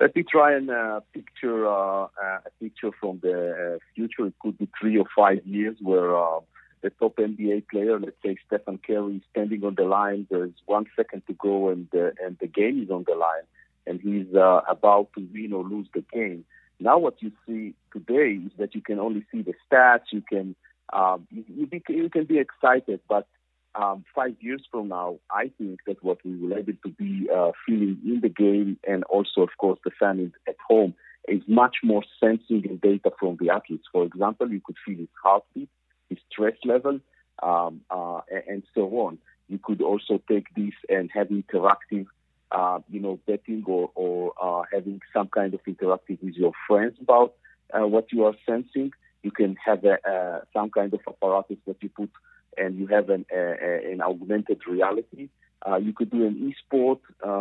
Let 0.00 0.16
me 0.16 0.22
try 0.22 0.54
and 0.54 0.70
uh, 0.70 1.00
picture 1.12 1.68
uh, 1.68 2.06
a 2.06 2.50
picture 2.58 2.90
from 2.98 3.20
the 3.22 3.74
uh, 3.74 3.78
future. 3.94 4.26
It 4.28 4.34
could 4.40 4.56
be 4.56 4.66
three 4.80 4.96
or 4.96 5.04
five 5.14 5.44
years 5.44 5.76
where 5.82 6.16
uh, 6.16 6.40
the 6.80 6.88
top 6.88 7.16
NBA 7.16 7.68
player, 7.68 8.00
let's 8.00 8.16
say 8.24 8.36
Stephen 8.46 8.78
Curry, 8.78 9.16
is 9.16 9.22
standing 9.30 9.62
on 9.62 9.74
the 9.74 9.84
line. 9.84 10.26
There's 10.30 10.54
one 10.64 10.86
second 10.96 11.24
to 11.26 11.34
go, 11.34 11.68
and 11.68 11.86
uh, 11.94 12.12
and 12.24 12.38
the 12.40 12.46
game 12.46 12.82
is 12.82 12.90
on 12.90 13.04
the 13.06 13.14
line, 13.14 13.44
and 13.86 14.00
he's 14.00 14.34
uh, 14.34 14.62
about 14.66 15.10
to 15.18 15.28
win 15.34 15.52
or 15.52 15.64
lose 15.64 15.88
the 15.92 16.02
game. 16.10 16.46
Now, 16.78 16.96
what 16.96 17.20
you 17.20 17.30
see 17.46 17.74
today 17.92 18.40
is 18.46 18.52
that 18.58 18.74
you 18.74 18.80
can 18.80 18.98
only 18.98 19.26
see 19.30 19.42
the 19.42 19.52
stats. 19.70 20.12
You 20.12 20.22
can 20.22 20.56
um, 20.94 21.26
you, 21.30 21.66
be, 21.66 21.82
you 21.90 22.08
can 22.08 22.24
be 22.24 22.38
excited, 22.38 23.00
but 23.06 23.26
um, 23.74 24.04
five 24.14 24.36
years 24.40 24.62
from 24.70 24.88
now, 24.88 25.18
I 25.30 25.50
think 25.58 25.80
that 25.86 26.02
what 26.02 26.18
we 26.24 26.36
will 26.36 26.56
able 26.56 26.72
to 26.84 26.90
be 26.90 27.28
uh, 27.34 27.52
feeling 27.66 27.98
in 28.04 28.20
the 28.20 28.28
game, 28.28 28.78
and 28.86 29.04
also, 29.04 29.42
of 29.42 29.50
course, 29.58 29.78
the 29.84 29.90
fan 29.98 30.32
at 30.48 30.56
home, 30.66 30.94
is 31.28 31.42
much 31.46 31.76
more 31.84 32.02
sensing 32.18 32.64
and 32.68 32.80
data 32.80 33.10
from 33.18 33.36
the 33.40 33.50
athletes. 33.50 33.84
For 33.92 34.04
example, 34.04 34.50
you 34.50 34.60
could 34.64 34.76
feel 34.84 34.98
his 34.98 35.08
heartbeat, 35.22 35.68
his 36.08 36.18
stress 36.30 36.56
level, 36.64 37.00
um, 37.42 37.82
uh, 37.90 38.20
and 38.48 38.62
so 38.74 38.82
on. 39.00 39.18
You 39.48 39.58
could 39.62 39.82
also 39.82 40.20
take 40.28 40.46
this 40.56 40.74
and 40.88 41.10
have 41.12 41.28
interactive, 41.28 42.06
uh, 42.50 42.80
you 42.88 43.00
know, 43.00 43.18
betting 43.26 43.64
or, 43.66 43.90
or 43.94 44.32
uh, 44.40 44.62
having 44.72 45.00
some 45.12 45.28
kind 45.28 45.54
of 45.54 45.60
interactive 45.64 46.22
with 46.22 46.34
your 46.34 46.52
friends 46.66 46.96
about 47.00 47.34
uh, 47.72 47.86
what 47.86 48.12
you 48.12 48.24
are 48.24 48.34
sensing. 48.46 48.92
You 49.22 49.30
can 49.30 49.56
have 49.64 49.84
a, 49.84 49.98
uh, 50.08 50.40
some 50.52 50.70
kind 50.70 50.92
of 50.94 51.00
apparatus 51.06 51.58
that 51.66 51.76
you 51.80 51.88
put 51.90 52.10
and 52.56 52.78
you 52.78 52.86
have 52.88 53.10
an, 53.10 53.26
an 53.30 54.00
augmented 54.00 54.60
reality. 54.66 55.28
Uh, 55.66 55.76
you 55.76 55.92
could 55.92 56.10
do 56.10 56.26
an 56.26 56.48
e-sport 56.48 57.00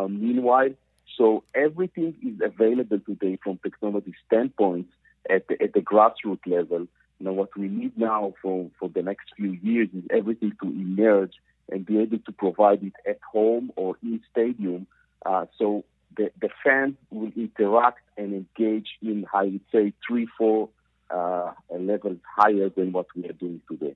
meanwhile. 0.09 0.69
So 1.17 1.43
everything 1.55 2.15
is 2.21 2.41
available 2.41 2.99
today 2.99 3.37
from 3.43 3.59
technology 3.63 4.13
standpoint 4.27 4.87
at 5.29 5.47
the, 5.47 5.61
at 5.61 5.73
the 5.73 5.81
grassroots 5.81 6.45
level. 6.45 6.87
Know, 7.21 7.33
what 7.33 7.57
we 7.57 7.67
need 7.67 7.97
now 7.97 8.33
for, 8.41 8.69
for 8.79 8.87
the 8.87 9.01
next 9.01 9.33
few 9.35 9.51
years 9.51 9.89
is 9.93 10.03
everything 10.09 10.53
to 10.61 10.69
emerge 10.69 11.33
and 11.69 11.85
be 11.85 11.99
able 11.99 12.19
to 12.19 12.31
provide 12.31 12.81
it 12.81 12.93
at 13.05 13.19
home 13.29 13.73
or 13.75 13.97
in 14.01 14.21
stadium. 14.31 14.87
Uh, 15.25 15.45
so 15.57 15.83
the, 16.15 16.31
the 16.39 16.47
fans 16.63 16.95
will 17.11 17.31
interact 17.35 17.99
and 18.17 18.33
engage 18.33 18.87
in, 19.01 19.25
I 19.33 19.43
would 19.43 19.61
say, 19.69 19.91
three, 20.07 20.27
four 20.37 20.69
uh, 21.09 21.51
levels 21.77 22.17
higher 22.37 22.69
than 22.69 22.91
what 22.91 23.07
we 23.15 23.27
are 23.27 23.33
doing 23.33 23.61
today. 23.69 23.95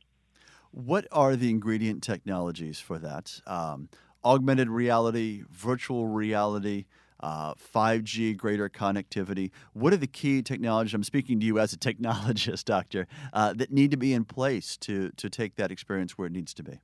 What 0.71 1.07
are 1.11 1.35
the 1.35 1.49
ingredient 1.49 2.01
technologies 2.01 2.79
for 2.79 2.97
that? 2.99 3.41
Um, 3.45 3.89
augmented 4.25 4.69
reality, 4.69 5.43
virtual 5.51 6.07
reality, 6.07 6.85
uh, 7.19 7.53
5G, 7.53 8.35
greater 8.35 8.69
connectivity. 8.69 9.51
What 9.73 9.93
are 9.93 9.97
the 9.97 10.07
key 10.07 10.41
technologies? 10.41 10.93
I'm 10.93 11.03
speaking 11.03 11.39
to 11.39 11.45
you 11.45 11.59
as 11.59 11.73
a 11.73 11.77
technologist, 11.77 12.65
Doctor, 12.65 13.07
uh, 13.31 13.53
that 13.53 13.71
need 13.71 13.91
to 13.91 13.97
be 13.97 14.13
in 14.13 14.25
place 14.25 14.77
to, 14.77 15.09
to 15.11 15.29
take 15.29 15.55
that 15.55 15.71
experience 15.71 16.17
where 16.17 16.27
it 16.27 16.33
needs 16.33 16.53
to 16.55 16.63
be. 16.63 16.79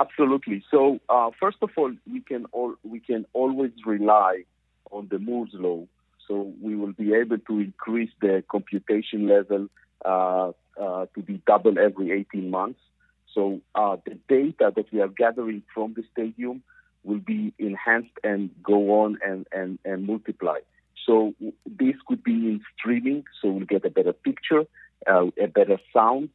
Absolutely. 0.00 0.64
So 0.70 0.98
uh, 1.10 1.30
first 1.38 1.58
of 1.60 1.70
all, 1.76 1.92
we 2.10 2.20
can 2.22 2.46
all, 2.52 2.74
we 2.82 3.00
can 3.00 3.26
always 3.34 3.72
rely 3.84 4.44
on 4.90 5.08
the 5.10 5.18
Moore's 5.18 5.50
law. 5.52 5.86
So 6.30 6.54
we 6.62 6.76
will 6.76 6.92
be 6.92 7.12
able 7.12 7.38
to 7.38 7.58
increase 7.58 8.10
the 8.20 8.44
computation 8.48 9.26
level 9.26 9.66
uh, 10.04 10.52
uh, 10.80 11.06
to 11.12 11.22
be 11.22 11.42
double 11.44 11.76
every 11.76 12.12
18 12.12 12.48
months. 12.48 12.78
So 13.34 13.60
uh, 13.74 13.96
the 14.06 14.16
data 14.28 14.72
that 14.76 14.92
we 14.92 15.00
are 15.00 15.08
gathering 15.08 15.64
from 15.74 15.94
the 15.94 16.04
stadium 16.12 16.62
will 17.02 17.18
be 17.18 17.52
enhanced 17.58 18.12
and 18.22 18.50
go 18.62 19.02
on 19.02 19.18
and, 19.26 19.44
and, 19.50 19.80
and 19.84 20.06
multiply. 20.06 20.58
So 21.04 21.34
this 21.66 21.96
could 22.06 22.22
be 22.22 22.32
in 22.32 22.60
streaming, 22.78 23.24
so 23.42 23.50
we'll 23.50 23.66
get 23.66 23.84
a 23.84 23.90
better 23.90 24.12
picture, 24.12 24.62
uh, 25.10 25.26
a 25.36 25.48
better 25.48 25.78
sound 25.92 26.28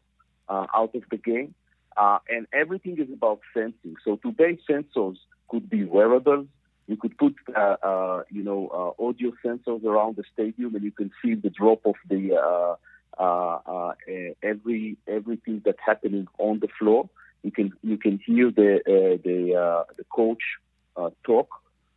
uh, 0.50 0.66
out 0.76 0.94
of 0.94 1.04
the 1.10 1.18
game. 1.18 1.56
Uh, 1.96 2.20
and 2.28 2.48
everything 2.52 3.00
is 3.00 3.08
about 3.14 3.40
sensing. 3.54 3.96
So 4.04 4.18
today, 4.18 4.60
sensors 4.70 5.16
could 5.48 5.70
be 5.70 5.86
wearables. 5.86 6.48
You 6.88 6.98
could 6.98 7.18
put, 7.18 7.36
uh, 7.56 7.78
uh, 7.82 8.24
you 8.30 8.44
know, 8.44 8.70
uh, 9.00 9.04
audio 9.04 9.32
sensors 9.44 9.84
around 9.84 10.18
the 10.18 10.24
stadium, 10.34 10.76
and 10.76 10.84
you 10.84 10.92
can 10.92 11.12
see 11.22 11.34
the 11.34 11.50
drop 11.50 11.86
of 11.86 11.96
the 12.10 12.36
uh, 12.36 12.76
uh, 13.18 13.60
uh 13.68 13.94
every 14.44 14.98
everything 15.08 15.62
that's 15.66 15.80
happening 15.84 16.28
on 16.38 16.60
the 16.60 16.68
floor. 16.78 17.10
You 17.44 17.52
can 17.52 17.74
you 17.82 17.98
can 17.98 18.20
hear 18.26 18.52
the 18.52 18.76
uh, 18.78 19.18
the 19.24 19.56
uh 19.56 19.84
the 19.98 20.04
coach 20.06 20.44
talk, 21.26 21.50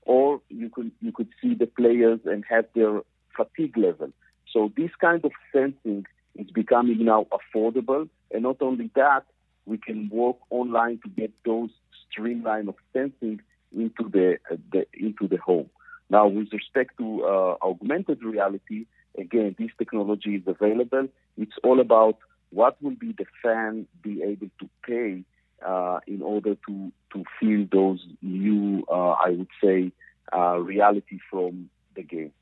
or 0.02 0.40
you 0.48 0.70
could 0.70 0.90
you 1.02 1.12
could 1.12 1.28
see 1.42 1.54
the 1.54 1.66
players 1.66 2.20
and 2.24 2.44
have 2.48 2.66
their 2.74 3.02
fatigue 3.36 3.76
level. 3.76 4.10
So 4.52 4.72
this 4.74 4.90
kind 4.98 5.22
of 5.24 5.32
sensing 5.52 6.06
is 6.34 6.50
becoming 6.50 7.04
now 7.04 7.26
affordable, 7.30 8.08
and 8.30 8.42
not 8.42 8.62
only 8.62 8.90
that, 8.94 9.24
we 9.66 9.76
can 9.76 10.08
work 10.08 10.36
online 10.48 10.98
to 11.04 11.10
get 11.10 11.32
those 11.44 11.70
streamline 12.10 12.68
of 12.68 12.76
sensing 12.94 13.40
into 13.76 14.08
the, 14.10 14.38
the 14.72 14.86
into 14.92 15.28
the 15.28 15.36
home. 15.36 15.70
Now, 16.10 16.26
with 16.26 16.52
respect 16.52 16.96
to 16.98 17.24
uh, 17.24 17.56
augmented 17.62 18.22
reality, 18.22 18.86
Again, 19.18 19.54
this 19.58 19.70
technology 19.76 20.36
is 20.36 20.42
available. 20.46 21.08
It's 21.36 21.54
all 21.64 21.80
about 21.80 22.18
what 22.50 22.80
will 22.82 22.94
be 22.94 23.12
the 23.12 23.26
fan 23.42 23.86
be 24.02 24.22
able 24.22 24.48
to 24.60 24.68
pay 24.86 25.24
uh, 25.66 25.98
in 26.06 26.22
order 26.22 26.54
to, 26.66 26.92
to 27.12 27.24
feel 27.38 27.66
those 27.70 28.04
new, 28.22 28.84
uh, 28.88 29.10
I 29.12 29.30
would 29.30 29.48
say, 29.62 29.92
uh, 30.32 30.58
reality 30.58 31.18
from 31.30 31.68
the 31.94 32.02
game. 32.02 32.32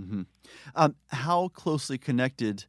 Mm-hmm. 0.00 0.22
Um, 0.76 0.94
how 1.08 1.48
closely 1.48 1.98
connected 1.98 2.64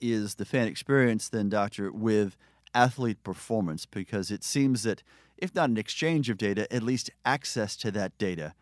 is 0.00 0.36
the 0.36 0.44
fan 0.44 0.66
experience 0.66 1.28
then, 1.28 1.48
Doctor, 1.48 1.92
with 1.92 2.36
athlete 2.74 3.22
performance? 3.22 3.86
Because 3.86 4.30
it 4.30 4.42
seems 4.42 4.82
that 4.82 5.02
if 5.40 5.54
not 5.54 5.70
an 5.70 5.76
exchange 5.76 6.28
of 6.30 6.36
data, 6.36 6.72
at 6.72 6.82
least 6.82 7.10
access 7.24 7.76
to 7.76 7.90
that 7.92 8.16
data 8.18 8.54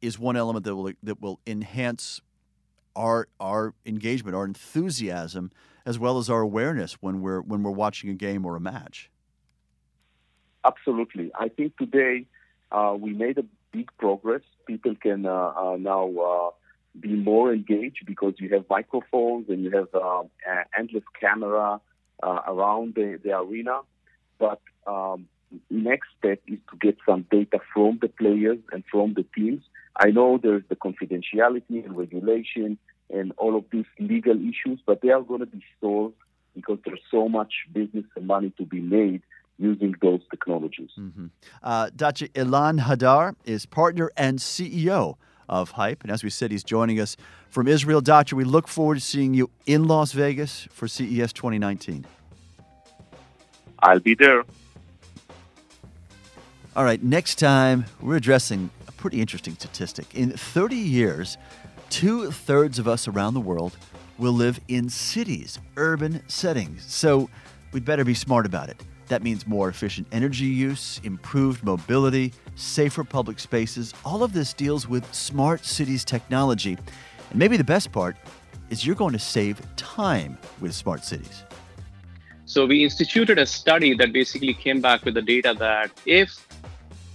is 0.00 0.18
one 0.18 0.36
element 0.36 0.64
that 0.64 0.76
will 0.76 0.92
that 1.02 1.20
will 1.20 1.40
enhance 1.46 2.20
our 2.94 3.28
our 3.40 3.74
engagement, 3.86 4.36
our 4.36 4.44
enthusiasm, 4.44 5.50
as 5.86 5.98
well 5.98 6.18
as 6.18 6.28
our 6.28 6.40
awareness 6.40 6.94
when 7.00 7.20
we're 7.20 7.40
when 7.40 7.62
we're 7.62 7.70
watching 7.70 8.10
a 8.10 8.14
game 8.14 8.44
or 8.44 8.56
a 8.56 8.60
match. 8.60 9.10
Absolutely, 10.64 11.30
I 11.38 11.48
think 11.48 11.76
today 11.76 12.26
uh, 12.70 12.94
we 12.98 13.12
made 13.12 13.38
a 13.38 13.44
big 13.72 13.90
progress. 13.98 14.42
People 14.66 14.94
can 14.96 15.26
uh, 15.26 15.52
uh, 15.56 15.76
now 15.78 16.10
uh, 16.10 16.50
be 16.98 17.14
more 17.14 17.52
engaged 17.52 18.04
because 18.06 18.34
you 18.38 18.48
have 18.54 18.64
microphones 18.68 19.48
and 19.48 19.62
you 19.62 19.70
have 19.70 19.88
uh, 19.94 20.22
endless 20.76 21.04
camera 21.20 21.80
uh, 22.22 22.40
around 22.46 22.94
the, 22.94 23.18
the 23.22 23.36
arena. 23.36 23.80
But 24.38 24.60
um, 24.86 25.28
next 25.70 26.08
step 26.18 26.40
is 26.46 26.58
to 26.70 26.76
get 26.80 26.98
some 27.06 27.26
data 27.30 27.58
from 27.72 27.98
the 28.00 28.08
players 28.08 28.58
and 28.72 28.84
from 28.90 29.14
the 29.14 29.24
teams. 29.34 29.62
I 29.96 30.10
know 30.10 30.38
there's 30.40 30.62
the 30.68 30.76
confidentiality 30.76 31.84
and 31.84 31.96
regulation 31.96 32.78
and 33.10 33.32
all 33.38 33.56
of 33.56 33.64
these 33.70 33.86
legal 33.98 34.36
issues, 34.36 34.80
but 34.84 35.00
they 35.00 35.10
are 35.10 35.22
going 35.22 35.40
to 35.40 35.46
be 35.46 35.62
solved 35.80 36.14
because 36.54 36.78
there's 36.84 37.00
so 37.10 37.28
much 37.28 37.52
business 37.72 38.04
and 38.16 38.26
money 38.26 38.52
to 38.58 38.64
be 38.64 38.80
made 38.80 39.22
using 39.58 39.94
those 40.00 40.20
technologies. 40.30 40.90
Mm-hmm. 40.98 41.26
Uh, 41.62 41.90
Dr. 41.94 42.28
Ilan 42.28 42.80
Hadar 42.80 43.34
is 43.44 43.66
partner 43.66 44.10
and 44.16 44.38
CEO 44.38 45.16
of 45.48 45.72
Hype. 45.72 46.02
And 46.02 46.12
as 46.12 46.22
we 46.22 46.30
said, 46.30 46.50
he's 46.50 46.64
joining 46.64 47.00
us 47.00 47.16
from 47.48 47.66
Israel. 47.66 48.00
Doctor, 48.00 48.36
we 48.36 48.44
look 48.44 48.68
forward 48.68 48.96
to 48.96 49.00
seeing 49.00 49.34
you 49.34 49.50
in 49.66 49.88
Las 49.88 50.12
Vegas 50.12 50.68
for 50.70 50.86
CES 50.86 51.32
2019. 51.32 52.06
I'll 53.80 54.00
be 54.00 54.14
there. 54.14 54.44
All 56.78 56.84
right, 56.84 57.02
next 57.02 57.40
time 57.40 57.86
we're 58.00 58.14
addressing 58.14 58.70
a 58.86 58.92
pretty 58.92 59.20
interesting 59.20 59.54
statistic. 59.54 60.14
In 60.14 60.30
30 60.30 60.76
years, 60.76 61.36
two 61.90 62.30
thirds 62.30 62.78
of 62.78 62.86
us 62.86 63.08
around 63.08 63.34
the 63.34 63.40
world 63.40 63.76
will 64.16 64.30
live 64.32 64.60
in 64.68 64.88
cities, 64.88 65.58
urban 65.76 66.22
settings. 66.28 66.84
So 66.86 67.28
we'd 67.72 67.84
better 67.84 68.04
be 68.04 68.14
smart 68.14 68.46
about 68.46 68.68
it. 68.68 68.80
That 69.08 69.24
means 69.24 69.44
more 69.44 69.68
efficient 69.68 70.06
energy 70.12 70.44
use, 70.44 71.00
improved 71.02 71.64
mobility, 71.64 72.32
safer 72.54 73.02
public 73.02 73.40
spaces. 73.40 73.92
All 74.04 74.22
of 74.22 74.32
this 74.32 74.52
deals 74.52 74.86
with 74.86 75.12
smart 75.12 75.64
cities 75.64 76.04
technology. 76.04 76.78
And 77.30 77.38
maybe 77.40 77.56
the 77.56 77.64
best 77.64 77.90
part 77.90 78.16
is 78.70 78.86
you're 78.86 78.94
going 78.94 79.14
to 79.14 79.18
save 79.18 79.60
time 79.74 80.38
with 80.60 80.72
smart 80.76 81.02
cities. 81.02 81.42
So 82.44 82.66
we 82.66 82.84
instituted 82.84 83.36
a 83.36 83.46
study 83.46 83.94
that 83.96 84.12
basically 84.12 84.54
came 84.54 84.80
back 84.80 85.04
with 85.04 85.14
the 85.14 85.22
data 85.22 85.54
that 85.58 85.90
if 86.06 86.47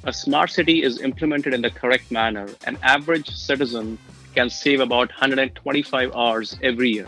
a 0.05 0.13
smart 0.13 0.51
city 0.51 0.83
is 0.83 0.99
implemented 1.01 1.53
in 1.53 1.61
the 1.61 1.69
correct 1.69 2.11
manner, 2.11 2.49
an 2.65 2.77
average 2.83 3.29
citizen 3.29 3.97
can 4.35 4.49
save 4.49 4.79
about 4.79 5.09
125 5.09 6.13
hours 6.15 6.57
every 6.61 6.89
year. 6.89 7.07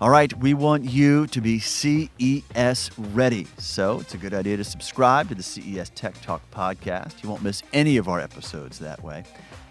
All 0.00 0.10
right, 0.10 0.32
we 0.38 0.54
want 0.54 0.84
you 0.84 1.26
to 1.26 1.40
be 1.40 1.58
CES 1.58 2.90
ready. 2.96 3.48
So 3.58 3.98
it's 3.98 4.14
a 4.14 4.16
good 4.16 4.32
idea 4.32 4.56
to 4.56 4.64
subscribe 4.64 5.28
to 5.28 5.34
the 5.34 5.42
CES 5.42 5.90
Tech 5.90 6.14
Talk 6.22 6.40
podcast. 6.52 7.22
You 7.22 7.28
won't 7.28 7.42
miss 7.42 7.64
any 7.72 7.96
of 7.96 8.08
our 8.08 8.20
episodes 8.20 8.78
that 8.78 9.02
way. 9.02 9.24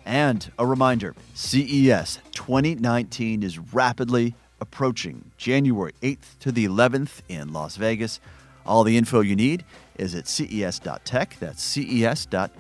And 0.05 0.51
a 0.59 0.65
reminder 0.65 1.15
CES 1.33 2.19
2019 2.33 3.41
is 3.41 3.57
rapidly 3.57 4.35
approaching 4.59 5.31
January 5.37 5.93
8th 6.01 6.37
to 6.39 6.51
the 6.51 6.65
11th 6.65 7.21
in 7.29 7.53
Las 7.53 7.77
Vegas. 7.77 8.19
All 8.65 8.83
the 8.83 8.97
info 8.97 9.21
you 9.21 9.35
need 9.35 9.63
is 9.97 10.15
at 10.15 10.25
ces.tech. 10.25 11.37
That's 11.39 11.63
ces.tech. 11.63 12.53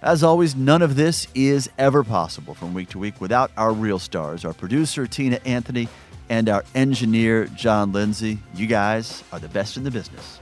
As 0.00 0.22
always, 0.22 0.54
none 0.54 0.82
of 0.82 0.94
this 0.94 1.26
is 1.34 1.68
ever 1.76 2.04
possible 2.04 2.54
from 2.54 2.72
week 2.72 2.90
to 2.90 2.98
week 2.98 3.20
without 3.20 3.50
our 3.56 3.72
real 3.72 3.98
stars, 3.98 4.44
our 4.44 4.52
producer, 4.52 5.06
Tina 5.06 5.40
Anthony, 5.44 5.88
and 6.28 6.48
our 6.48 6.64
engineer, 6.74 7.46
John 7.46 7.92
Lindsay. 7.92 8.38
You 8.54 8.66
guys 8.66 9.24
are 9.32 9.40
the 9.40 9.48
best 9.48 9.76
in 9.76 9.84
the 9.84 9.90
business. 9.90 10.40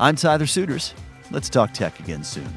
I'm 0.00 0.16
Tyler 0.16 0.46
Suiters. 0.46 0.94
Let's 1.30 1.48
talk 1.48 1.72
tech 1.72 2.00
again 2.00 2.24
soon. 2.24 2.48